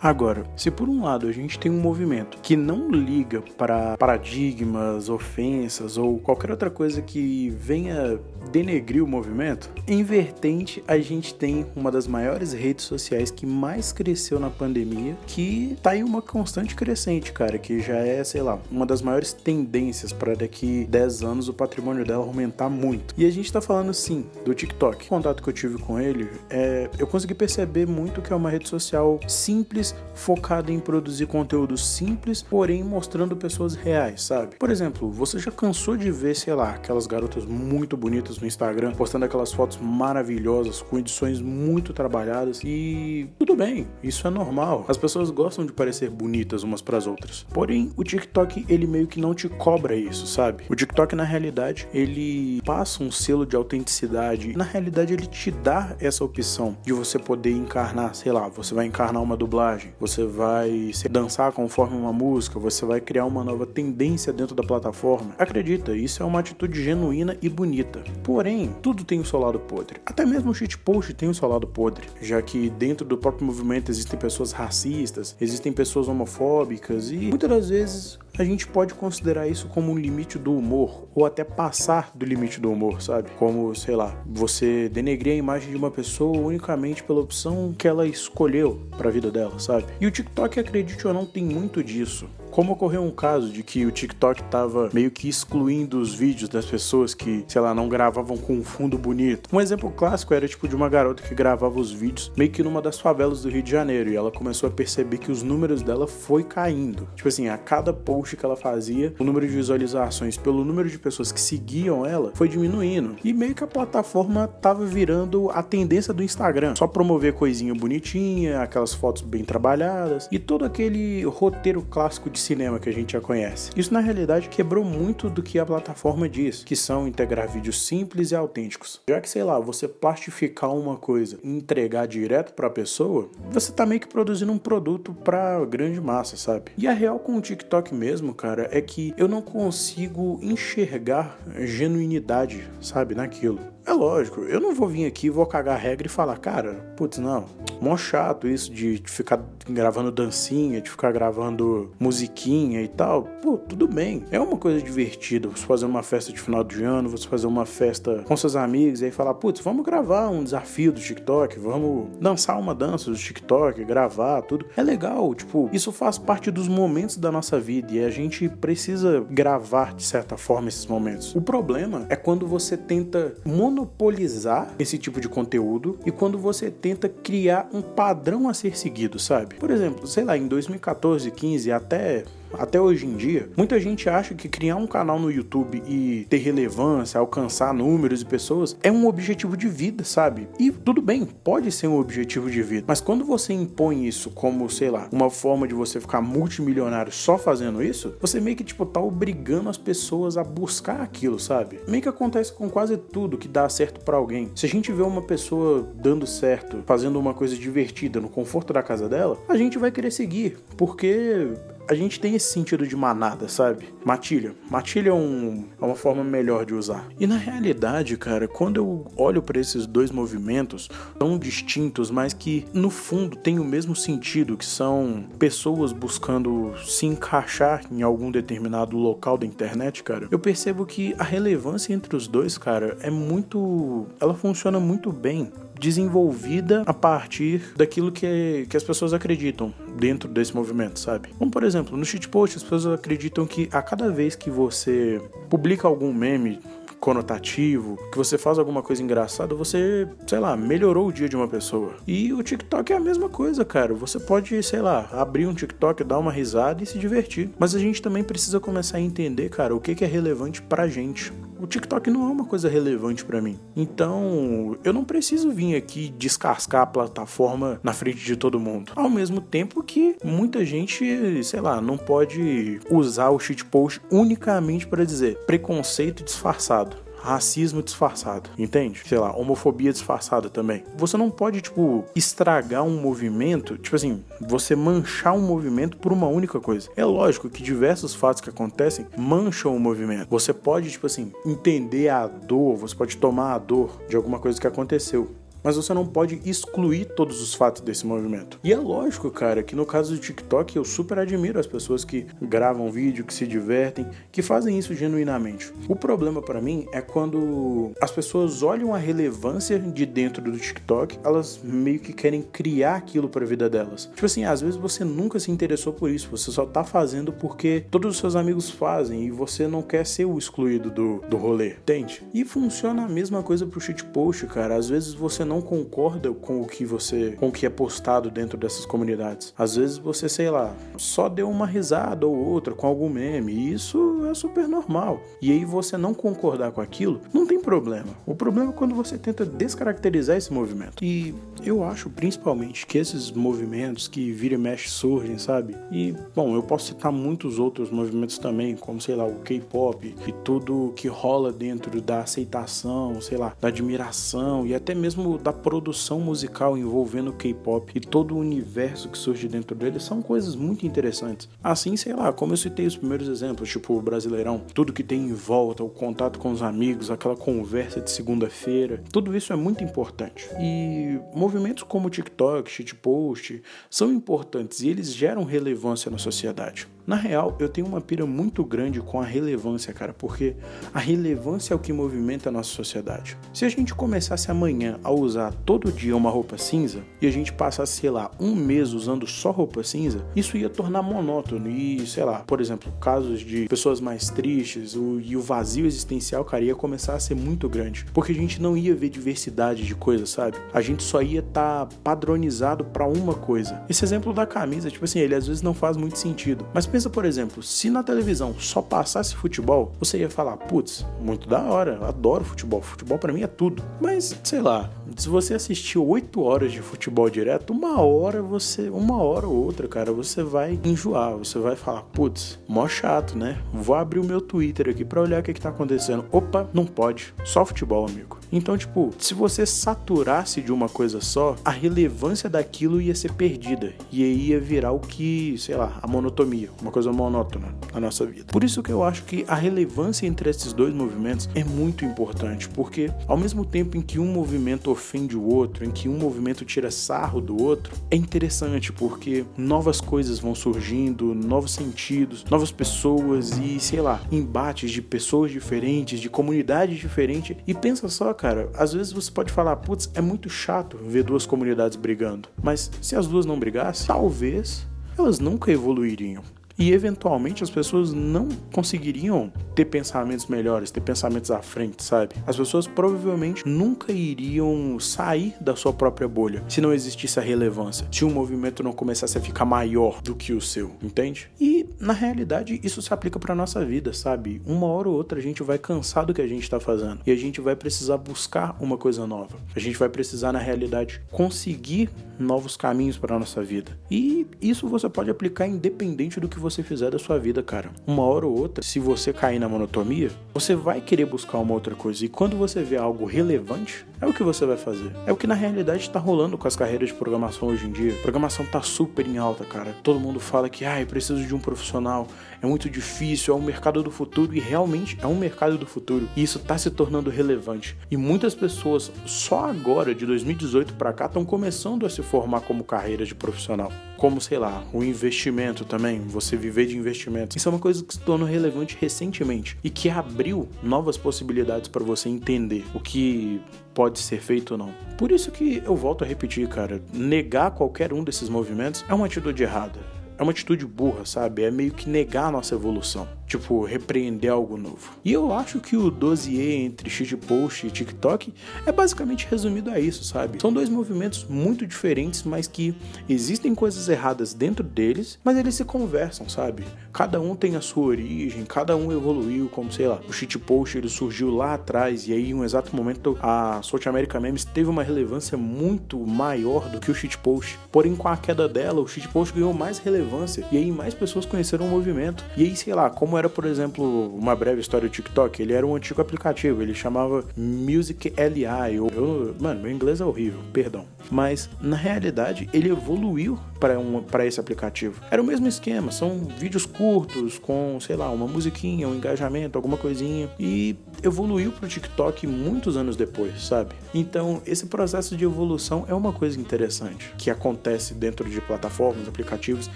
Agora, 0.01 0.45
se 0.55 0.71
por 0.71 0.87
um 0.87 1.03
lado 1.03 1.27
a 1.27 1.31
gente 1.31 1.59
tem 1.59 1.69
um 1.69 1.79
movimento 1.79 2.37
que 2.41 2.55
não 2.55 2.89
liga 2.89 3.43
para 3.57 3.97
paradigmas, 3.97 5.09
ofensas 5.09 5.97
ou 5.97 6.17
qualquer 6.19 6.51
outra 6.51 6.69
coisa 6.69 7.01
que 7.01 7.49
venha 7.49 8.17
denegrir 8.49 9.03
o 9.03 9.07
movimento, 9.07 9.69
em 9.85 10.01
vertente 10.01 10.81
a 10.87 10.97
gente 10.99 11.33
tem 11.33 11.65
uma 11.75 11.91
das 11.91 12.07
maiores 12.07 12.53
redes 12.53 12.85
sociais 12.85 13.29
que 13.29 13.45
mais 13.45 13.91
cresceu 13.91 14.39
na 14.39 14.49
pandemia, 14.49 15.17
que 15.27 15.77
tá 15.83 15.95
em 15.95 16.03
uma 16.03 16.21
constante 16.21 16.75
crescente, 16.75 17.33
cara, 17.33 17.57
que 17.57 17.81
já 17.81 17.97
é, 17.97 18.23
sei 18.23 18.41
lá, 18.41 18.57
uma 18.71 18.85
das 18.85 19.01
maiores 19.01 19.33
tendências 19.33 20.13
para 20.13 20.33
daqui 20.33 20.87
10 20.89 21.23
anos 21.23 21.49
o 21.49 21.53
patrimônio 21.53 22.05
dela 22.05 22.23
aumentar 22.23 22.69
muito. 22.69 23.13
E 23.17 23.25
a 23.25 23.31
gente 23.31 23.51
tá 23.51 23.59
falando 23.59 23.93
sim 23.93 24.25
do 24.45 24.53
TikTok. 24.53 25.05
O 25.05 25.09
contato 25.09 25.43
que 25.43 25.49
eu 25.49 25.53
tive 25.53 25.77
com 25.77 25.99
ele, 25.99 26.29
é, 26.49 26.89
eu 26.97 27.05
consegui 27.05 27.33
perceber 27.33 27.85
muito 27.85 28.21
que 28.21 28.31
é 28.31 28.35
uma 28.35 28.49
rede 28.49 28.69
social 28.69 29.19
simples 29.27 29.88
mais 29.89 29.95
focado 30.13 30.69
em 30.71 30.79
produzir 30.79 31.27
conteúdo 31.27 31.77
simples, 31.77 32.41
porém 32.41 32.83
mostrando 32.83 33.37
pessoas 33.37 33.73
reais, 33.73 34.21
sabe? 34.23 34.57
Por 34.57 34.69
exemplo, 34.69 35.09
você 35.09 35.39
já 35.39 35.49
cansou 35.49 35.95
de 35.95 36.11
ver, 36.11 36.35
sei 36.35 36.53
lá, 36.53 36.71
aquelas 36.71 37.07
garotas 37.07 37.45
muito 37.45 37.95
bonitas 37.95 38.37
no 38.37 38.45
Instagram 38.45 38.91
postando 38.91 39.23
aquelas 39.23 39.53
fotos 39.53 39.77
maravilhosas 39.81 40.81
com 40.81 40.99
edições 40.99 41.41
muito 41.41 41.93
trabalhadas 41.93 42.59
e 42.65 43.29
tudo 43.39 43.55
bem, 43.55 43.87
isso 44.03 44.27
é 44.27 44.29
normal. 44.29 44.83
As 44.89 44.97
pessoas 44.97 45.29
gostam 45.31 45.65
de 45.65 45.71
parecer 45.71 46.09
bonitas 46.09 46.63
umas 46.63 46.81
para 46.81 46.97
as 46.97 47.07
outras. 47.07 47.45
Porém, 47.53 47.91
o 47.95 48.03
TikTok 48.03 48.65
ele 48.67 48.85
meio 48.85 49.07
que 49.07 49.21
não 49.21 49.33
te 49.33 49.47
cobra 49.47 49.95
isso, 49.95 50.27
sabe? 50.27 50.65
O 50.69 50.75
TikTok 50.75 51.15
na 51.15 51.23
realidade, 51.23 51.87
ele 51.93 52.61
passa 52.65 53.01
um 53.01 53.09
selo 53.09 53.45
de 53.45 53.55
autenticidade. 53.55 54.55
Na 54.57 54.65
realidade, 54.65 55.13
ele 55.13 55.27
te 55.27 55.49
dá 55.49 55.95
essa 55.99 56.25
opção 56.25 56.77
de 56.83 56.91
você 56.91 57.17
poder 57.17 57.51
encarnar, 57.51 58.13
sei 58.13 58.33
lá, 58.33 58.49
você 58.49 58.73
vai 58.73 58.85
encarnar 58.85 59.23
uma 59.23 59.37
dublagem, 59.37 59.78
você 59.99 60.25
vai 60.25 60.91
dançar 61.09 61.51
conforme 61.51 61.97
uma 61.97 62.13
música, 62.13 62.59
você 62.59 62.85
vai 62.85 62.99
criar 63.01 63.25
uma 63.25 63.43
nova 63.43 63.65
tendência 63.65 64.33
dentro 64.33 64.55
da 64.55 64.63
plataforma. 64.63 65.35
Acredita, 65.37 65.95
isso 65.95 66.21
é 66.23 66.25
uma 66.25 66.39
atitude 66.39 66.83
genuína 66.83 67.37
e 67.41 67.49
bonita. 67.49 68.03
Porém, 68.23 68.75
tudo 68.81 69.03
tem 69.03 69.19
o 69.19 69.25
seu 69.25 69.39
lado 69.39 69.59
podre. 69.59 69.99
Até 70.05 70.25
mesmo 70.25 70.51
o 70.51 70.53
shitpost 70.53 71.13
tem 71.13 71.29
o 71.29 71.33
seu 71.33 71.47
lado 71.47 71.67
podre, 71.67 72.07
já 72.21 72.41
que 72.41 72.69
dentro 72.69 73.05
do 73.05 73.17
próprio 73.17 73.45
movimento 73.45 73.89
existem 73.91 74.19
pessoas 74.19 74.51
racistas, 74.51 75.35
existem 75.39 75.71
pessoas 75.71 76.07
homofóbicas 76.07 77.11
e 77.11 77.15
muitas 77.15 77.49
das 77.49 77.69
vezes 77.69 78.19
a 78.41 78.45
gente 78.45 78.67
pode 78.67 78.93
considerar 78.93 79.47
isso 79.47 79.67
como 79.67 79.91
um 79.91 79.97
limite 79.97 80.37
do 80.37 80.55
humor, 80.55 81.07
ou 81.13 81.25
até 81.25 81.43
passar 81.43 82.11
do 82.15 82.25
limite 82.25 82.59
do 82.59 82.71
humor, 82.71 83.01
sabe? 83.01 83.29
Como, 83.37 83.73
sei 83.75 83.95
lá, 83.95 84.15
você 84.25 84.87
denegrir 84.89 85.33
a 85.33 85.37
imagem 85.37 85.71
de 85.71 85.77
uma 85.77 85.91
pessoa 85.91 86.37
unicamente 86.37 87.03
pela 87.03 87.19
opção 87.19 87.73
que 87.77 87.87
ela 87.87 88.07
escolheu 88.07 88.81
para 88.97 89.09
a 89.09 89.11
vida 89.11 89.29
dela, 89.31 89.59
sabe? 89.59 89.85
E 89.99 90.07
o 90.07 90.11
TikTok, 90.11 90.59
acredite 90.59 91.07
ou 91.07 91.13
não, 91.13 91.25
tem 91.25 91.43
muito 91.43 91.83
disso. 91.83 92.29
Como 92.51 92.73
ocorreu 92.73 93.03
um 93.03 93.11
caso 93.11 93.51
de 93.51 93.61
que 93.63 93.85
o 93.85 93.91
TikTok 93.91 94.43
tava 94.43 94.89
meio 94.91 95.11
que 95.11 95.29
excluindo 95.29 95.99
os 95.99 96.13
vídeos 96.13 96.49
das 96.49 96.65
pessoas 96.65 97.13
que, 97.13 97.45
sei 97.47 97.61
lá, 97.61 97.73
não 97.73 97.87
gravavam 97.87 98.37
com 98.37 98.53
um 98.53 98.63
fundo 98.63 98.97
bonito. 98.97 99.49
Um 99.53 99.61
exemplo 99.61 99.91
clássico 99.91 100.33
era 100.33 100.47
tipo 100.47 100.67
de 100.67 100.75
uma 100.75 100.89
garota 100.89 101.21
que 101.21 101.35
gravava 101.35 101.79
os 101.79 101.91
vídeos 101.91 102.31
meio 102.35 102.49
que 102.49 102.63
numa 102.63 102.81
das 102.81 102.99
favelas 102.99 103.43
do 103.43 103.49
Rio 103.49 103.61
de 103.61 103.71
Janeiro 103.71 104.09
e 104.09 104.15
ela 104.15 104.31
começou 104.31 104.67
a 104.67 104.71
perceber 104.71 105.19
que 105.19 105.31
os 105.31 105.43
números 105.43 105.83
dela 105.83 106.07
foi 106.07 106.43
caindo. 106.43 107.07
Tipo 107.15 107.27
assim, 107.27 107.47
a 107.49 107.57
cada 107.57 107.93
post 107.93 108.35
que 108.35 108.45
ela 108.45 108.55
fazia, 108.55 109.13
o 109.19 109.23
número 109.23 109.47
de 109.47 109.53
visualizações 109.53 110.35
pelo 110.35 110.65
número 110.65 110.89
de 110.89 110.97
pessoas 110.97 111.31
que 111.31 111.39
seguiam 111.39 112.05
ela 112.05 112.31
foi 112.33 112.47
diminuindo. 112.47 113.15
E 113.23 113.31
meio 113.31 113.53
que 113.53 113.63
a 113.63 113.67
plataforma 113.67 114.47
tava 114.47 114.85
virando 114.85 115.49
a 115.51 115.61
tendência 115.61 116.13
do 116.13 116.23
Instagram, 116.23 116.75
só 116.75 116.87
promover 116.87 117.33
coisinha 117.33 117.75
bonitinha, 117.75 118.61
aquelas 118.61 118.93
fotos 118.93 119.21
bem 119.21 119.43
trabalhadas 119.43 120.27
e 120.31 120.39
todo 120.39 120.65
aquele 120.65 121.23
roteiro 121.25 121.81
clássico 121.83 122.29
de 122.29 122.38
de 122.39 122.45
cinema 122.45 122.79
que 122.79 122.89
a 122.89 122.93
gente 122.93 123.13
já 123.13 123.21
conhece. 123.21 123.71
Isso 123.75 123.93
na 123.93 123.99
realidade 123.99 124.49
quebrou 124.49 124.83
muito 124.83 125.29
do 125.29 125.43
que 125.43 125.59
a 125.59 125.65
plataforma 125.65 126.27
diz, 126.29 126.63
que 126.63 126.75
são 126.75 127.07
integrar 127.07 127.49
vídeos 127.49 127.85
simples 127.85 128.31
e 128.31 128.35
autênticos. 128.35 129.01
Já 129.07 129.19
que, 129.19 129.29
sei 129.29 129.43
lá, 129.43 129.59
você 129.59 129.87
plastificar 129.87 130.73
uma 130.73 130.95
coisa 130.95 131.37
e 131.43 131.49
entregar 131.49 132.07
direto 132.07 132.53
para 132.53 132.67
a 132.67 132.71
pessoa, 132.71 133.29
você 133.51 133.71
tá 133.71 133.85
meio 133.85 133.99
que 133.99 134.07
produzindo 134.07 134.51
um 134.51 134.57
produto 134.57 135.13
para 135.13 135.63
grande 135.65 135.99
massa, 135.99 136.37
sabe? 136.37 136.71
E 136.77 136.87
a 136.87 136.93
real 136.93 137.19
com 137.19 137.35
o 137.35 137.41
TikTok 137.41 137.93
mesmo, 137.93 138.33
cara, 138.33 138.69
é 138.71 138.81
que 138.81 139.13
eu 139.17 139.27
não 139.27 139.41
consigo 139.41 140.39
enxergar 140.41 141.37
genuinidade, 141.57 142.69
sabe, 142.79 143.15
naquilo. 143.15 143.59
É 143.89 143.91
lógico, 143.91 144.41
eu 144.41 144.59
não 144.59 144.75
vou 144.75 144.87
vir 144.87 145.07
aqui 145.07 145.31
vou 145.31 145.47
cagar 145.47 145.73
a 145.73 145.79
regra 145.79 146.05
e 146.05 146.09
falar, 146.11 146.37
cara, 146.37 146.75
putz, 146.95 147.17
não, 147.17 147.45
mó 147.81 147.97
chato 147.97 148.47
isso 148.47 148.71
de 148.71 149.01
ficar 149.03 149.43
gravando 149.67 150.11
dancinha, 150.11 150.79
de 150.79 150.91
ficar 150.91 151.11
gravando 151.11 151.91
musiquinha 151.99 152.83
e 152.83 152.87
tal. 152.87 153.23
Pô, 153.41 153.57
tudo 153.57 153.87
bem, 153.87 154.23
é 154.29 154.39
uma 154.39 154.57
coisa 154.57 154.79
divertida 154.79 155.49
você 155.49 155.65
fazer 155.65 155.85
uma 155.87 156.03
festa 156.03 156.31
de 156.31 156.39
final 156.39 156.63
de 156.63 156.83
ano, 156.83 157.09
você 157.09 157.27
fazer 157.27 157.47
uma 157.47 157.65
festa 157.65 158.23
com 158.27 158.37
seus 158.37 158.55
amigos 158.55 159.01
e 159.01 159.05
aí 159.05 159.11
falar, 159.11 159.33
putz, 159.33 159.59
vamos 159.59 159.83
gravar 159.83 160.29
um 160.29 160.43
desafio 160.43 160.91
do 160.91 161.01
TikTok, 161.01 161.57
vamos 161.57 162.15
dançar 162.21 162.59
uma 162.59 162.75
dança 162.75 163.09
do 163.09 163.17
TikTok, 163.17 163.83
gravar, 163.85 164.43
tudo. 164.43 164.67
É 164.77 164.83
legal, 164.83 165.33
tipo, 165.33 165.67
isso 165.73 165.91
faz 165.91 166.19
parte 166.19 166.51
dos 166.51 166.67
momentos 166.67 167.17
da 167.17 167.31
nossa 167.31 167.59
vida 167.59 167.91
e 167.91 168.05
a 168.05 168.11
gente 168.11 168.47
precisa 168.47 169.25
gravar 169.27 169.95
de 169.95 170.03
certa 170.03 170.37
forma 170.37 170.69
esses 170.69 170.85
momentos. 170.85 171.33
O 171.33 171.41
problema 171.41 172.05
é 172.07 172.15
quando 172.15 172.45
você 172.45 172.77
tenta 172.77 173.33
mono 173.43 173.78
monopolizar 173.79 174.73
esse 174.77 174.97
tipo 174.97 175.21
de 175.21 175.29
conteúdo 175.29 175.97
e 176.05 176.11
quando 176.11 176.37
você 176.37 176.69
tenta 176.69 177.07
criar 177.07 177.69
um 177.73 177.81
padrão 177.81 178.49
a 178.49 178.53
ser 178.53 178.77
seguido, 178.77 179.17
sabe? 179.17 179.55
Por 179.55 179.71
exemplo, 179.71 180.07
sei 180.07 180.23
lá, 180.23 180.37
em 180.37 180.47
2014, 180.47 181.31
15 181.31 181.71
até 181.71 182.23
até 182.53 182.79
hoje 182.79 183.05
em 183.05 183.15
dia, 183.15 183.49
muita 183.55 183.79
gente 183.79 184.09
acha 184.09 184.33
que 184.33 184.47
criar 184.47 184.75
um 184.75 184.87
canal 184.87 185.19
no 185.19 185.31
YouTube 185.31 185.81
e 185.87 186.25
ter 186.29 186.37
relevância, 186.37 187.19
alcançar 187.19 187.73
números 187.73 188.21
e 188.21 188.25
pessoas 188.25 188.77
é 188.83 188.91
um 188.91 189.07
objetivo 189.07 189.55
de 189.55 189.67
vida, 189.67 190.03
sabe? 190.03 190.47
E 190.59 190.71
tudo 190.71 191.01
bem, 191.01 191.25
pode 191.25 191.71
ser 191.71 191.87
um 191.87 191.99
objetivo 191.99 192.49
de 192.49 192.61
vida, 192.61 192.85
mas 192.87 193.01
quando 193.01 193.25
você 193.25 193.53
impõe 193.53 194.07
isso 194.07 194.29
como, 194.31 194.69
sei 194.69 194.89
lá, 194.89 195.07
uma 195.11 195.29
forma 195.29 195.67
de 195.67 195.73
você 195.73 195.99
ficar 195.99 196.21
multimilionário 196.21 197.11
só 197.11 197.37
fazendo 197.37 197.83
isso, 197.83 198.15
você 198.19 198.39
meio 198.39 198.55
que 198.55 198.63
tipo 198.63 198.85
tá 198.85 198.99
obrigando 198.99 199.69
as 199.69 199.77
pessoas 199.77 200.37
a 200.37 200.43
buscar 200.43 201.01
aquilo, 201.01 201.39
sabe? 201.39 201.79
Meio 201.87 202.03
que 202.03 202.09
acontece 202.09 202.51
com 202.53 202.69
quase 202.69 202.97
tudo 202.97 203.37
que 203.37 203.47
dá 203.47 203.67
certo 203.69 203.99
para 204.01 204.17
alguém. 204.17 204.51
Se 204.55 204.65
a 204.65 204.69
gente 204.69 204.91
vê 204.91 205.01
uma 205.01 205.21
pessoa 205.21 205.87
dando 205.95 206.25
certo, 206.25 206.83
fazendo 206.85 207.19
uma 207.19 207.33
coisa 207.33 207.55
divertida 207.55 208.19
no 208.19 208.29
conforto 208.29 208.73
da 208.73 208.83
casa 208.83 209.07
dela, 209.07 209.37
a 209.47 209.57
gente 209.57 209.77
vai 209.77 209.91
querer 209.91 210.11
seguir, 210.11 210.57
porque 210.77 211.47
a 211.89 211.95
gente 211.95 212.19
tem 212.19 212.35
esse 212.35 212.53
sentido 212.53 212.85
de 212.85 212.95
manada, 212.95 213.47
sabe? 213.47 213.87
Matilha. 214.05 214.53
Matilha 214.69 215.09
é, 215.09 215.13
um, 215.13 215.65
é 215.81 215.83
uma 215.83 215.95
forma 215.95 216.23
melhor 216.23 216.63
de 216.63 216.75
usar. 216.75 217.07
E 217.19 217.25
na 217.25 217.35
realidade, 217.35 218.15
cara, 218.15 218.47
quando 218.47 218.77
eu 218.77 219.07
olho 219.17 219.41
para 219.41 219.59
esses 219.59 219.87
dois 219.87 220.11
movimentos 220.11 220.87
tão 221.17 221.39
distintos, 221.39 222.11
mas 222.11 222.31
que 222.31 222.63
no 222.71 222.91
fundo 222.91 223.35
têm 223.35 223.57
o 223.57 223.65
mesmo 223.65 223.95
sentido, 223.95 224.55
que 224.55 224.65
são 224.65 225.25
pessoas 225.39 225.91
buscando 225.91 226.75
se 226.85 227.07
encaixar 227.07 227.81
em 227.91 228.03
algum 228.03 228.29
determinado 228.29 228.95
local 228.95 229.35
da 229.35 229.47
internet, 229.47 230.03
cara, 230.03 230.27
eu 230.29 230.37
percebo 230.37 230.85
que 230.85 231.15
a 231.17 231.23
relevância 231.23 231.91
entre 231.91 232.15
os 232.15 232.27
dois, 232.27 232.55
cara, 232.55 232.97
é 233.01 233.09
muito. 233.09 234.05
Ela 234.19 234.35
funciona 234.35 234.79
muito 234.79 235.11
bem 235.11 235.51
desenvolvida 235.79 236.83
a 236.85 236.93
partir 236.93 237.73
daquilo 237.75 238.11
que, 238.11 238.67
que 238.69 238.77
as 238.77 238.83
pessoas 238.83 239.13
acreditam 239.13 239.73
dentro 239.99 240.29
desse 240.29 240.55
movimento, 240.55 240.99
sabe? 240.99 241.29
Como 241.37 241.51
por 241.51 241.63
exemplo, 241.63 241.97
no 241.97 242.05
shitpost 242.05 242.57
as 242.57 242.63
pessoas 242.63 242.87
acreditam 242.87 243.45
que 243.45 243.67
a 243.71 243.81
cada 243.81 244.09
vez 244.09 244.35
que 244.35 244.49
você 244.49 245.21
publica 245.49 245.87
algum 245.87 246.13
meme 246.13 246.59
conotativo, 246.99 247.97
que 248.11 248.17
você 248.17 248.37
faz 248.37 248.59
alguma 248.59 248.81
coisa 248.81 249.01
engraçada, 249.01 249.55
você, 249.55 250.07
sei 250.27 250.39
lá, 250.39 250.55
melhorou 250.55 251.07
o 251.07 251.13
dia 251.13 251.29
de 251.29 251.35
uma 251.35 251.47
pessoa. 251.47 251.95
E 252.05 252.33
o 252.33 252.43
TikTok 252.43 252.93
é 252.93 252.95
a 252.95 252.99
mesma 252.99 253.29
coisa, 253.29 253.63
cara. 253.65 253.93
Você 253.93 254.19
pode, 254.19 254.61
sei 254.63 254.81
lá, 254.81 255.07
abrir 255.11 255.47
um 255.47 255.53
TikTok, 255.53 256.03
dar 256.03 256.19
uma 256.19 256.31
risada 256.31 256.83
e 256.83 256.85
se 256.85 256.99
divertir. 256.99 257.49
Mas 257.57 257.73
a 257.73 257.79
gente 257.79 258.01
também 258.01 258.23
precisa 258.23 258.59
começar 258.59 258.97
a 258.97 259.01
entender, 259.01 259.49
cara, 259.49 259.75
o 259.75 259.79
que 259.79 260.03
é 260.03 260.07
relevante 260.07 260.61
pra 260.61 260.87
gente 260.87 261.33
o 261.59 261.67
TikTok 261.67 262.09
não 262.09 262.27
é 262.27 262.31
uma 262.31 262.45
coisa 262.45 262.69
relevante 262.69 263.25
para 263.25 263.41
mim. 263.41 263.59
Então, 263.75 264.77
eu 264.83 264.93
não 264.93 265.03
preciso 265.03 265.51
vir 265.51 265.75
aqui 265.75 266.13
descascar 266.17 266.83
a 266.83 266.85
plataforma 266.85 267.79
na 267.83 267.91
frente 267.91 268.23
de 268.23 268.35
todo 268.37 268.59
mundo. 268.59 268.93
Ao 268.95 269.09
mesmo 269.09 269.41
tempo 269.41 269.83
que 269.83 270.15
muita 270.23 270.65
gente, 270.65 271.43
sei 271.43 271.59
lá, 271.59 271.81
não 271.81 271.97
pode 271.97 272.79
usar 272.89 273.29
o 273.29 273.39
shitpost 273.39 274.01
unicamente 274.09 274.87
para 274.87 275.03
dizer 275.03 275.37
preconceito 275.45 276.23
disfarçado 276.23 276.88
racismo 277.21 277.83
disfarçado, 277.83 278.49
entende? 278.57 279.01
Sei 279.05 279.17
lá, 279.17 279.35
homofobia 279.35 279.91
disfarçada 279.91 280.49
também. 280.49 280.83
Você 280.97 281.17
não 281.17 281.29
pode, 281.29 281.61
tipo, 281.61 282.05
estragar 282.15 282.83
um 282.83 282.99
movimento, 282.99 283.77
tipo 283.77 283.95
assim, 283.95 284.23
você 284.41 284.75
manchar 284.75 285.33
um 285.33 285.41
movimento 285.41 285.97
por 285.97 286.11
uma 286.11 286.27
única 286.27 286.59
coisa. 286.59 286.89
É 286.95 287.05
lógico 287.05 287.49
que 287.49 287.61
diversos 287.61 288.13
fatos 288.15 288.41
que 288.41 288.49
acontecem 288.49 289.05
mancham 289.17 289.75
o 289.75 289.79
movimento. 289.79 290.29
Você 290.29 290.53
pode, 290.53 290.89
tipo 290.91 291.05
assim, 291.05 291.31
entender 291.45 292.09
a 292.09 292.27
dor, 292.27 292.77
você 292.77 292.95
pode 292.95 293.17
tomar 293.17 293.53
a 293.53 293.57
dor 293.57 293.99
de 294.07 294.15
alguma 294.15 294.39
coisa 294.39 294.59
que 294.59 294.67
aconteceu 294.67 295.29
mas 295.63 295.75
você 295.75 295.93
não 295.93 296.05
pode 296.05 296.41
excluir 296.45 297.05
todos 297.05 297.41
os 297.41 297.53
fatos 297.53 297.81
desse 297.81 298.05
movimento. 298.05 298.59
E 298.63 298.71
é 298.71 298.77
lógico, 298.77 299.29
cara, 299.31 299.63
que 299.63 299.75
no 299.75 299.85
caso 299.85 300.13
do 300.13 300.19
TikTok 300.19 300.75
eu 300.75 300.85
super 300.85 301.19
admiro 301.19 301.59
as 301.59 301.67
pessoas 301.67 302.03
que 302.03 302.25
gravam 302.41 302.91
vídeo, 302.91 303.25
que 303.25 303.33
se 303.33 303.47
divertem, 303.47 304.07
que 304.31 304.41
fazem 304.41 304.77
isso 304.77 304.93
genuinamente. 304.93 305.73
O 305.87 305.95
problema 305.95 306.41
para 306.41 306.61
mim 306.61 306.87
é 306.91 307.01
quando 307.01 307.91
as 308.01 308.11
pessoas 308.11 308.63
olham 308.63 308.93
a 308.93 308.97
relevância 308.97 309.79
de 309.79 310.05
dentro 310.05 310.41
do 310.41 310.57
TikTok, 310.57 311.19
elas 311.23 311.59
meio 311.63 311.99
que 311.99 312.13
querem 312.13 312.41
criar 312.41 312.95
aquilo 312.95 313.29
para 313.29 313.43
a 313.43 313.47
vida 313.47 313.69
delas. 313.69 314.05
Tipo 314.05 314.25
assim, 314.25 314.45
às 314.45 314.61
vezes 314.61 314.75
você 314.75 315.03
nunca 315.03 315.39
se 315.39 315.51
interessou 315.51 315.93
por 315.93 316.09
isso, 316.09 316.29
você 316.29 316.51
só 316.51 316.65
tá 316.65 316.83
fazendo 316.83 317.31
porque 317.31 317.85
todos 317.89 318.11
os 318.11 318.17
seus 318.17 318.35
amigos 318.35 318.69
fazem 318.69 319.25
e 319.25 319.31
você 319.31 319.67
não 319.67 319.81
quer 319.81 320.05
ser 320.05 320.25
o 320.25 320.37
excluído 320.37 320.89
do, 320.89 321.19
do 321.29 321.37
rolê, 321.37 321.71
entende? 321.71 322.23
E 322.33 322.43
funciona 322.43 323.05
a 323.05 323.09
mesma 323.09 323.43
coisa 323.43 323.65
pro 323.65 323.79
shitpost, 323.79 324.45
cara. 324.47 324.75
Às 324.75 324.89
vezes 324.89 325.13
você 325.13 325.43
não 325.49 325.61
concorda 325.61 326.31
com 326.31 326.61
o 326.61 326.67
que 326.67 326.85
você, 326.85 327.35
com 327.39 327.47
o 327.47 327.51
que 327.51 327.65
é 327.65 327.69
postado 327.69 328.29
dentro 328.29 328.55
dessas 328.57 328.85
comunidades. 328.85 329.51
Às 329.57 329.75
vezes 329.75 329.97
você, 329.97 330.29
sei 330.29 330.51
lá, 330.51 330.75
só 330.95 331.27
deu 331.27 331.49
uma 331.49 331.65
risada 331.65 332.27
ou 332.27 332.35
outra 332.35 332.75
com 332.75 332.85
algum 332.85 333.09
meme, 333.09 333.51
e 333.51 333.73
isso 333.73 334.27
é 334.29 334.33
super 334.35 334.67
normal. 334.67 335.19
E 335.41 335.51
aí 335.51 335.65
você 335.65 335.97
não 335.97 336.13
concordar 336.13 336.71
com 336.71 336.81
aquilo, 336.81 337.19
não 337.33 337.47
tem 337.47 337.59
problema. 337.59 338.09
O 338.27 338.35
problema 338.35 338.69
é 338.69 338.73
quando 338.73 338.93
você 338.93 339.17
tenta 339.17 339.43
descaracterizar 339.43 340.37
esse 340.37 340.53
movimento. 340.53 341.03
E 341.03 341.33
eu 341.63 341.83
acho 341.83 342.09
principalmente 342.09 342.85
que 342.85 342.97
esses 342.97 343.31
movimentos 343.31 344.07
que 344.07 344.31
vira 344.31 344.53
e 344.53 344.57
mexe 344.57 344.89
surgem, 344.89 345.37
sabe? 345.39 345.75
E, 345.91 346.13
bom, 346.35 346.53
eu 346.53 346.61
posso 346.61 346.87
citar 346.87 347.11
muitos 347.11 347.57
outros 347.57 347.89
movimentos 347.89 348.37
também, 348.37 348.75
como, 348.75 349.01
sei 349.01 349.15
lá, 349.15 349.25
o 349.25 349.39
K-pop 349.39 350.15
e 350.27 350.31
tudo 350.43 350.93
que 350.95 351.07
rola 351.07 351.51
dentro 351.51 351.99
da 351.99 352.19
aceitação, 352.19 353.19
sei 353.19 353.37
lá, 353.37 353.55
da 353.59 353.69
admiração 353.69 354.67
e 354.67 354.75
até 354.75 354.93
mesmo 354.93 355.38
da 355.41 355.53
produção 355.53 356.19
musical 356.19 356.77
envolvendo 356.77 357.31
o 357.31 357.33
K-pop 357.33 357.91
e 357.95 357.99
todo 357.99 358.35
o 358.35 358.39
universo 358.39 359.09
que 359.09 359.17
surge 359.17 359.47
dentro 359.47 359.75
dele 359.75 359.99
são 359.99 360.21
coisas 360.21 360.55
muito 360.55 360.85
interessantes. 360.85 361.49
Assim, 361.63 361.95
sei 361.95 362.13
lá, 362.13 362.31
como 362.31 362.53
eu 362.53 362.57
citei 362.57 362.85
os 362.85 362.97
primeiros 362.97 363.27
exemplos, 363.27 363.69
tipo 363.69 363.93
o 363.93 364.01
Brasileirão, 364.01 364.61
tudo 364.73 364.93
que 364.93 365.03
tem 365.03 365.21
em 365.21 365.33
volta, 365.33 365.83
o 365.83 365.89
contato 365.89 366.39
com 366.39 366.51
os 366.51 366.61
amigos, 366.61 367.09
aquela 367.09 367.35
conversa 367.35 368.01
de 368.01 368.11
segunda-feira, 368.11 369.01
tudo 369.11 369.35
isso 369.35 369.53
é 369.53 369.55
muito 369.55 369.83
importante. 369.83 370.49
E 370.59 371.19
movimentos 371.33 371.83
como 371.83 372.09
TikTok, 372.09 372.69
shitpost, 372.69 373.61
são 373.89 374.11
importantes 374.11 374.81
e 374.81 374.89
eles 374.89 375.13
geram 375.13 375.43
relevância 375.43 376.11
na 376.11 376.17
sociedade. 376.17 376.87
Na 377.05 377.15
real, 377.15 377.55
eu 377.59 377.67
tenho 377.67 377.87
uma 377.87 377.99
pira 377.99 378.25
muito 378.25 378.63
grande 378.63 379.01
com 379.01 379.19
a 379.19 379.25
relevância, 379.25 379.93
cara, 379.93 380.13
porque 380.13 380.55
a 380.93 380.99
relevância 380.99 381.73
é 381.73 381.75
o 381.75 381.79
que 381.79 381.91
movimenta 381.91 382.49
a 382.49 382.51
nossa 382.51 382.69
sociedade. 382.69 383.37
Se 383.53 383.65
a 383.65 383.69
gente 383.69 383.95
começasse 383.95 384.51
amanhã 384.51 384.99
a 385.03 385.11
usar 385.11 385.53
todo 385.65 385.91
dia 385.91 386.15
uma 386.15 386.29
roupa 386.29 386.57
cinza 386.57 387.01
e 387.21 387.27
a 387.27 387.31
gente 387.31 387.51
passasse, 387.51 387.99
sei 387.99 388.09
lá, 388.09 388.29
um 388.39 388.55
mês 388.55 388.93
usando 388.93 389.25
só 389.25 389.51
roupa 389.51 389.83
cinza, 389.83 390.23
isso 390.35 390.55
ia 390.57 390.69
tornar 390.69 391.01
monótono 391.01 391.69
e, 391.69 392.05
sei 392.05 392.23
lá, 392.23 392.39
por 392.39 392.61
exemplo, 392.61 392.91
casos 392.99 393.39
de 393.41 393.67
pessoas 393.67 393.99
mais 393.99 394.29
tristes 394.29 394.95
o, 394.95 395.19
e 395.19 395.35
o 395.35 395.41
vazio 395.41 395.85
existencial, 395.85 396.45
cara, 396.45 396.63
ia 396.63 396.75
começar 396.75 397.15
a 397.15 397.19
ser 397.19 397.35
muito 397.35 397.67
grande, 397.67 398.05
porque 398.13 398.31
a 398.31 398.35
gente 398.35 398.61
não 398.61 398.77
ia 398.77 398.93
ver 398.93 399.09
diversidade 399.09 399.85
de 399.85 399.95
coisas, 399.95 400.29
sabe? 400.29 400.57
A 400.73 400.81
gente 400.81 401.03
só 401.03 401.21
ia 401.21 401.39
estar 401.39 401.85
tá 401.85 401.95
padronizado 402.03 402.83
para 402.85 403.07
uma 403.07 403.33
coisa. 403.33 403.81
Esse 403.89 404.03
exemplo 404.03 404.33
da 404.33 404.45
camisa, 404.45 404.89
tipo 404.91 405.05
assim, 405.05 405.19
ele 405.19 405.35
às 405.35 405.47
vezes 405.47 405.61
não 405.61 405.73
faz 405.73 405.97
muito 405.97 406.17
sentido, 406.17 406.65
mas 406.73 406.85
pensa, 406.89 407.09
por 407.09 407.25
exemplo, 407.25 407.61
se 407.61 407.89
na 407.89 408.03
televisão 408.03 408.55
só 408.59 408.81
passasse 408.81 409.35
futebol, 409.35 409.93
você 409.99 410.19
ia 410.19 410.29
falar, 410.29 410.57
putz, 410.57 411.05
muito 411.21 411.47
da 411.47 411.61
hora, 411.61 411.99
adoro 412.07 412.43
futebol, 412.43 412.81
futebol 412.81 413.17
para 413.17 413.31
mim 413.31 413.41
é 413.41 413.47
tudo. 413.47 413.83
Mas, 414.01 414.35
sei 414.43 414.61
lá, 414.61 414.89
se 415.15 415.29
você 415.29 415.53
assistiu 415.53 416.07
8 416.07 416.41
horas 416.41 416.71
de 416.71 416.81
futebol 416.81 417.29
direto, 417.29 417.71
uma 417.71 418.01
hora 418.01 418.41
você, 418.41 418.89
uma 418.89 419.21
hora 419.21 419.47
ou 419.47 419.65
outra, 419.65 419.87
cara, 419.87 420.11
você 420.11 420.43
vai 420.43 420.79
enjoar, 420.83 421.37
você 421.37 421.59
vai 421.59 421.75
falar, 421.75 422.03
putz, 422.03 422.59
mó 422.67 422.87
chato, 422.87 423.37
né? 423.37 423.61
Vou 423.73 423.95
abrir 423.95 424.19
o 424.19 424.25
meu 424.25 424.41
Twitter 424.41 424.89
aqui 424.89 425.05
para 425.05 425.21
olhar 425.21 425.41
o 425.41 425.43
que, 425.43 425.53
que 425.53 425.61
tá 425.61 425.69
acontecendo. 425.69 426.25
Opa, 426.31 426.67
não 426.73 426.85
pode, 426.85 427.33
só 427.43 427.65
futebol, 427.65 428.05
amigo. 428.07 428.38
Então, 428.51 428.77
tipo, 428.77 429.13
se 429.17 429.33
você 429.33 429.65
saturasse 429.65 430.61
de 430.61 430.71
uma 430.71 430.89
coisa 430.89 431.21
só, 431.21 431.55
a 431.63 431.69
relevância 431.69 432.49
daquilo 432.49 433.01
ia 433.01 433.15
ser 433.15 433.33
perdida. 433.33 433.93
E 434.11 434.23
aí 434.23 434.47
ia 434.49 434.59
virar 434.59 434.91
o 434.91 434.99
que, 434.99 435.55
sei 435.57 435.75
lá, 435.75 435.99
a 436.01 436.07
monotonia, 436.07 436.69
uma 436.81 436.91
coisa 436.91 437.11
monótona 437.11 437.73
na 437.93 437.99
nossa 437.99 438.25
vida. 438.25 438.45
Por 438.51 438.63
isso 438.63 438.81
que 438.81 438.91
eu 438.91 439.03
acho 439.03 439.23
que 439.23 439.45
a 439.47 439.55
relevância 439.55 440.25
entre 440.25 440.49
esses 440.49 440.73
dois 440.73 440.93
movimentos 440.93 441.49
é 441.53 441.63
muito 441.63 442.03
importante, 442.05 442.67
porque 442.69 443.11
ao 443.27 443.37
mesmo 443.37 443.65
tempo 443.65 443.97
em 443.97 444.01
que 444.01 444.19
um 444.19 444.25
movimento 444.25 444.91
ofende 444.91 445.37
o 445.37 445.43
outro, 445.43 445.85
em 445.85 445.91
que 445.91 446.09
um 446.09 446.17
movimento 446.17 446.65
tira 446.65 446.91
sarro 446.91 447.41
do 447.41 447.61
outro, 447.61 447.95
é 448.09 448.15
interessante 448.15 448.91
porque 448.91 449.45
novas 449.57 450.01
coisas 450.01 450.39
vão 450.39 450.55
surgindo, 450.55 451.33
novos 451.35 451.71
sentidos, 451.71 452.45
novas 452.49 452.71
pessoas 452.71 453.57
e, 453.57 453.79
sei 453.79 454.01
lá, 454.01 454.21
embates 454.31 454.91
de 454.91 455.01
pessoas 455.01 455.51
diferentes, 455.51 456.19
de 456.19 456.29
comunidades 456.29 456.97
diferentes. 456.97 457.55
E 457.67 457.73
pensa 457.73 458.07
só, 458.09 458.33
cara, 458.39 458.69
às 458.73 458.93
vezes 458.93 459.11
você 459.11 459.29
pode 459.29 459.51
falar, 459.51 459.75
putz, 459.75 460.09
é 460.15 460.21
muito 460.21 460.49
chato 460.49 460.97
ver 460.97 461.23
duas 461.23 461.45
comunidades 461.45 461.97
brigando. 461.97 462.47
Mas 462.63 462.89
se 463.01 463.13
as 463.13 463.27
duas 463.27 463.45
não 463.45 463.59
brigassem, 463.59 464.07
talvez 464.07 464.87
elas 465.17 465.39
nunca 465.39 465.69
evoluiriam 465.69 466.41
e 466.79 466.93
eventualmente 466.93 467.61
as 467.61 467.69
pessoas 467.69 468.13
não 468.13 468.47
conseguiriam 468.73 469.51
ter 469.75 469.85
pensamentos 469.85 470.47
melhores, 470.47 470.89
ter 470.89 471.01
pensamentos 471.01 471.51
à 471.51 471.61
frente, 471.61 472.01
sabe? 472.01 472.35
As 472.47 472.55
pessoas 472.55 472.87
provavelmente 472.87 473.67
nunca 473.67 474.13
iriam 474.13 474.97
sair 474.99 475.53
da 475.59 475.75
sua 475.75 475.91
própria 475.91 476.27
bolha 476.27 476.63
se 476.69 476.79
não 476.79 476.93
existisse 476.93 477.39
a 477.39 477.43
relevância, 477.43 478.07
se 478.11 478.23
o 478.23 478.29
movimento 478.29 478.81
não 478.81 478.93
começasse 478.93 479.37
a 479.37 479.41
ficar 479.41 479.65
maior 479.65 480.21
do 480.21 480.33
que 480.33 480.53
o 480.53 480.61
seu, 480.61 480.91
entende? 481.03 481.49
E 481.59 481.85
na 481.99 482.13
realidade 482.13 482.79
isso 482.81 483.01
se 483.01 483.13
aplica 483.13 483.37
para 483.37 483.53
nossa 483.53 483.83
vida, 483.83 484.13
sabe? 484.13 484.61
Uma 484.65 484.87
hora 484.87 485.09
ou 485.09 485.15
outra 485.15 485.39
a 485.39 485.41
gente 485.41 485.61
vai 485.61 485.77
cansar 485.77 486.25
do 486.25 486.33
que 486.33 486.41
a 486.41 486.47
gente 486.47 486.63
está 486.63 486.79
fazendo 486.79 487.19
e 487.25 487.31
a 487.31 487.35
gente 487.35 487.59
vai 487.59 487.75
precisar 487.75 488.17
buscar 488.17 488.77
uma 488.79 488.97
coisa 488.97 489.27
nova. 489.27 489.57
A 489.75 489.79
gente 489.79 489.97
vai 489.97 490.07
precisar 490.07 490.53
na 490.53 490.59
realidade 490.59 491.21
conseguir 491.31 492.09
novos 492.39 492.77
caminhos 492.77 493.17
para 493.17 493.37
nossa 493.37 493.61
vida. 493.61 493.91
E 494.09 494.47
isso 494.61 494.87
você 494.87 495.09
pode 495.09 495.29
aplicar 495.29 495.67
independente 495.67 496.39
do 496.39 496.47
que 496.47 496.59
você 496.59 496.81
fizer 496.81 497.11
da 497.11 497.19
sua 497.19 497.37
vida, 497.37 497.61
cara. 497.61 497.91
Uma 498.07 498.23
hora 498.23 498.47
ou 498.47 498.57
outra, 498.57 498.83
se 498.83 498.99
você 498.99 499.33
cair 499.33 499.59
na 499.59 499.69
monotonia, 499.69 500.31
você 500.53 500.75
vai 500.75 501.01
querer 501.01 501.25
buscar 501.25 501.59
uma 501.59 501.73
outra 501.73 501.95
coisa. 501.95 502.25
E 502.25 502.29
quando 502.29 502.55
você 502.55 502.81
vê 502.81 502.97
algo 502.97 503.25
relevante, 503.25 504.05
é 504.21 504.25
o 504.25 504.33
que 504.33 504.43
você 504.43 504.65
vai 504.65 504.77
fazer. 504.77 505.11
É 505.25 505.31
o 505.31 505.35
que 505.35 505.47
na 505.47 505.53
realidade 505.53 506.01
está 506.01 506.19
rolando 506.19 506.57
com 506.57 506.67
as 506.67 506.75
carreiras 506.75 507.09
de 507.09 507.15
programação 507.15 507.69
hoje 507.69 507.87
em 507.87 507.91
dia. 507.91 508.13
Programação 508.21 508.65
tá 508.65 508.81
super 508.81 509.25
em 509.25 509.37
alta, 509.37 509.63
cara. 509.63 509.95
Todo 510.03 510.19
mundo 510.19 510.39
fala 510.39 510.69
que, 510.69 510.83
ah, 510.85 510.99
eu 510.99 511.07
preciso 511.07 511.45
de 511.45 511.55
um 511.55 511.59
profissional. 511.59 512.27
É 512.61 512.65
muito 512.65 512.89
difícil, 512.89 513.53
é 513.53 513.57
um 513.57 513.61
mercado 513.61 514.03
do 514.03 514.11
futuro 514.11 514.53
e 514.53 514.59
realmente 514.59 515.17
é 515.21 515.27
um 515.27 515.35
mercado 515.35 515.77
do 515.77 515.85
futuro. 515.85 516.27
E 516.35 516.43
isso 516.43 516.59
tá 516.59 516.77
se 516.77 516.89
tornando 516.89 517.29
relevante. 517.29 517.97
E 518.11 518.17
muitas 518.17 518.53
pessoas 518.53 519.11
só 519.25 519.65
agora, 519.65 520.13
de 520.13 520.25
2018 520.25 520.93
para 520.93 521.13
cá, 521.13 521.25
estão 521.25 521.45
começando 521.45 522.05
a 522.05 522.09
se 522.09 522.21
formar 522.21 522.61
como 522.61 522.83
carreira 522.83 523.25
de 523.25 523.33
profissional. 523.33 523.91
Como, 524.19 524.41
sei 524.41 524.59
lá, 524.59 524.83
o 524.91 525.01
investimento 525.01 525.85
também, 525.85 526.19
você 526.19 526.57
viver 526.57 526.85
de 526.85 526.97
investimento. 526.97 527.57
Isso 527.57 527.69
é 527.69 527.71
uma 527.71 527.79
coisa 527.79 528.03
que 528.03 528.13
se 528.13 528.19
tornou 528.19 528.45
relevante 528.45 528.97
recentemente 528.99 529.77
e 529.81 529.89
que 529.89 530.09
abriu 530.09 530.67
novas 530.83 531.15
possibilidades 531.15 531.87
para 531.87 532.03
você 532.03 532.27
entender 532.27 532.85
o 532.93 532.99
que 532.99 533.61
pode 533.93 534.19
ser 534.19 534.41
feito 534.41 534.71
ou 534.71 534.77
não. 534.77 534.93
Por 535.17 535.31
isso 535.31 535.51
que 535.51 535.81
eu 535.85 535.95
volto 535.95 536.25
a 536.25 536.27
repetir, 536.27 536.67
cara, 536.67 537.01
negar 537.13 537.71
qualquer 537.71 538.11
um 538.11 538.21
desses 538.21 538.49
movimentos 538.49 539.05
é 539.07 539.13
uma 539.13 539.25
atitude 539.25 539.63
errada. 539.63 540.18
É 540.39 540.41
uma 540.41 540.53
atitude 540.53 540.85
burra, 540.85 541.25
sabe? 541.25 541.63
É 541.63 541.69
meio 541.69 541.91
que 541.91 542.09
negar 542.09 542.45
a 542.45 542.51
nossa 542.51 542.73
evolução 542.73 543.27
tipo, 543.49 543.83
repreender 543.83 544.51
algo 544.51 544.77
novo. 544.77 545.11
E 545.25 545.33
eu 545.33 545.51
acho 545.51 545.79
que 545.79 545.97
o 545.97 546.11
dossiê 546.11 546.75
entre 546.75 547.09
shitpost 547.09 547.87
e 547.87 547.89
TikTok 547.89 548.53
é 548.85 548.91
basicamente 548.91 549.47
resumido 549.49 549.89
a 549.89 549.99
isso, 549.99 550.23
sabe? 550.23 550.61
São 550.61 550.71
dois 550.71 550.87
movimentos 550.87 551.45
muito 551.49 551.85
diferentes, 551.85 552.43
mas 552.43 552.67
que 552.67 552.93
existem 553.27 553.73
coisas 553.73 554.07
erradas 554.07 554.53
dentro 554.53 554.83
deles, 554.83 555.39
mas 555.43 555.57
eles 555.57 555.73
se 555.73 555.83
conversam, 555.83 556.47
sabe? 556.47 556.85
Cada 557.11 557.41
um 557.41 557.55
tem 557.55 557.75
a 557.75 557.81
sua 557.81 558.03
origem, 558.03 558.63
cada 558.65 558.95
um 558.95 559.11
evoluiu, 559.11 559.67
como 559.67 559.91
sei 559.91 560.07
lá, 560.07 560.19
o 560.29 560.31
shitpost 560.31 560.95
ele 560.95 561.09
surgiu 561.09 561.49
lá 561.49 561.73
atrás 561.73 562.27
e 562.27 562.33
aí 562.33 562.51
em 562.51 562.53
um 562.53 562.63
exato 562.63 562.95
momento 562.95 563.35
a 563.41 563.81
South 563.81 564.01
America 564.05 564.39
Memes 564.39 564.63
teve 564.63 564.89
uma 564.89 565.01
relevância 565.01 565.57
muito 565.57 566.19
maior 566.19 566.87
do 566.87 566.99
que 566.99 567.09
o 567.09 567.15
shitpost. 567.15 567.79
Porém, 567.91 568.15
com 568.15 568.27
a 568.27 568.37
queda 568.37 568.69
dela, 568.69 569.01
o 569.01 569.07
shitpost 569.07 569.55
ganhou 569.55 569.73
mais 569.73 569.97
relevância 569.97 570.28
e 570.71 570.77
aí 570.77 570.91
mais 570.91 571.13
pessoas 571.13 571.45
conheceram 571.45 571.85
o 571.85 571.89
movimento. 571.89 572.43
E 572.55 572.63
aí, 572.63 572.75
sei 572.75 572.93
lá, 572.93 573.09
como 573.09 573.37
era, 573.37 573.49
por 573.49 573.65
exemplo, 573.65 574.35
uma 574.35 574.55
breve 574.55 574.81
história 574.81 575.07
do 575.07 575.11
TikTok, 575.11 575.61
ele 575.61 575.73
era 575.73 575.85
um 575.85 575.95
antigo 575.95 576.21
aplicativo, 576.21 576.81
ele 576.81 576.93
chamava 576.93 577.43
Music 577.57 578.33
LI. 578.37 578.95
Eu, 578.95 579.07
eu, 579.13 579.55
mano, 579.59 579.81
meu 579.81 579.91
inglês 579.91 580.21
é 580.21 580.25
horrível, 580.25 580.59
perdão. 580.71 581.05
Mas 581.31 581.69
na 581.81 581.95
realidade 581.95 582.69
ele 582.73 582.89
evoluiu 582.89 583.59
para 583.79 583.99
um, 583.99 584.23
esse 584.45 584.59
aplicativo. 584.59 585.21
Era 585.31 585.41
o 585.41 585.45
mesmo 585.45 585.67
esquema, 585.67 586.11
são 586.11 586.47
vídeos 586.57 586.85
curtos 586.85 587.57
com, 587.57 587.97
sei 587.99 588.15
lá, 588.15 588.29
uma 588.29 588.47
musiquinha, 588.47 589.07
um 589.07 589.15
engajamento, 589.15 589.77
alguma 589.77 589.97
coisinha 589.97 590.49
e 590.59 590.95
evoluiu 591.23 591.71
para 591.71 591.85
o 591.85 591.87
TikTok 591.87 592.45
muitos 592.47 592.97
anos 592.97 593.15
depois, 593.15 593.61
sabe? 593.63 593.95
Então, 594.13 594.61
esse 594.65 594.85
processo 594.87 595.35
de 595.35 595.45
evolução 595.45 596.05
é 596.07 596.13
uma 596.13 596.33
coisa 596.33 596.59
interessante 596.59 597.33
que 597.37 597.49
acontece 597.49 598.13
dentro 598.13 598.49
de 598.49 598.59
plataformas, 598.61 599.27
aplicativos 599.27 599.89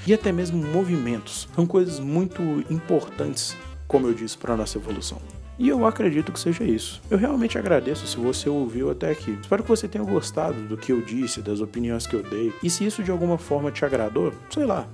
e 0.07 0.13
até 0.23 0.31
mesmo 0.31 0.65
movimentos. 0.65 1.49
São 1.53 1.65
coisas 1.65 1.99
muito 1.99 2.41
importantes, 2.69 3.57
como 3.85 4.07
eu 4.07 4.13
disse, 4.13 4.37
para 4.37 4.53
a 4.53 4.57
nossa 4.57 4.77
evolução. 4.77 5.17
E 5.59 5.67
eu 5.67 5.85
acredito 5.85 6.31
que 6.31 6.39
seja 6.39 6.63
isso. 6.63 7.01
Eu 7.11 7.17
realmente 7.17 7.57
agradeço 7.57 8.07
se 8.07 8.15
você 8.15 8.47
ouviu 8.47 8.89
até 8.89 9.11
aqui. 9.11 9.37
Espero 9.41 9.63
que 9.63 9.69
você 9.69 9.85
tenha 9.85 10.03
gostado 10.03 10.61
do 10.61 10.77
que 10.77 10.93
eu 10.93 11.01
disse, 11.01 11.41
das 11.41 11.59
opiniões 11.59 12.07
que 12.07 12.15
eu 12.15 12.23
dei. 12.23 12.53
E 12.63 12.69
se 12.69 12.85
isso 12.85 13.03
de 13.03 13.11
alguma 13.11 13.37
forma 13.37 13.69
te 13.69 13.83
agradou, 13.83 14.31
sei 14.49 14.65
lá, 14.65 14.87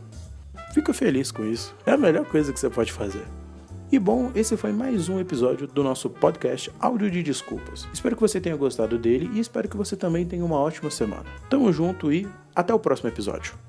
fica 0.73 0.95
feliz 0.95 1.31
com 1.31 1.45
isso. 1.45 1.75
É 1.85 1.91
a 1.91 1.97
melhor 1.97 2.25
coisa 2.25 2.51
que 2.51 2.59
você 2.59 2.67
pode 2.67 2.91
fazer. 2.91 3.23
E 3.91 3.99
bom, 3.99 4.31
esse 4.33 4.57
foi 4.57 4.71
mais 4.71 5.09
um 5.09 5.19
episódio 5.19 5.67
do 5.67 5.83
nosso 5.83 6.09
podcast 6.09 6.71
Áudio 6.79 7.11
de 7.11 7.21
Desculpas. 7.21 7.87
Espero 7.93 8.15
que 8.15 8.21
você 8.23 8.41
tenha 8.41 8.55
gostado 8.55 8.97
dele 8.97 9.29
e 9.35 9.39
espero 9.39 9.69
que 9.69 9.77
você 9.77 9.95
também 9.95 10.25
tenha 10.25 10.43
uma 10.43 10.57
ótima 10.57 10.89
semana. 10.89 11.25
Tamo 11.51 11.71
junto 11.71 12.11
e 12.11 12.27
até 12.55 12.73
o 12.73 12.79
próximo 12.79 13.09
episódio. 13.09 13.68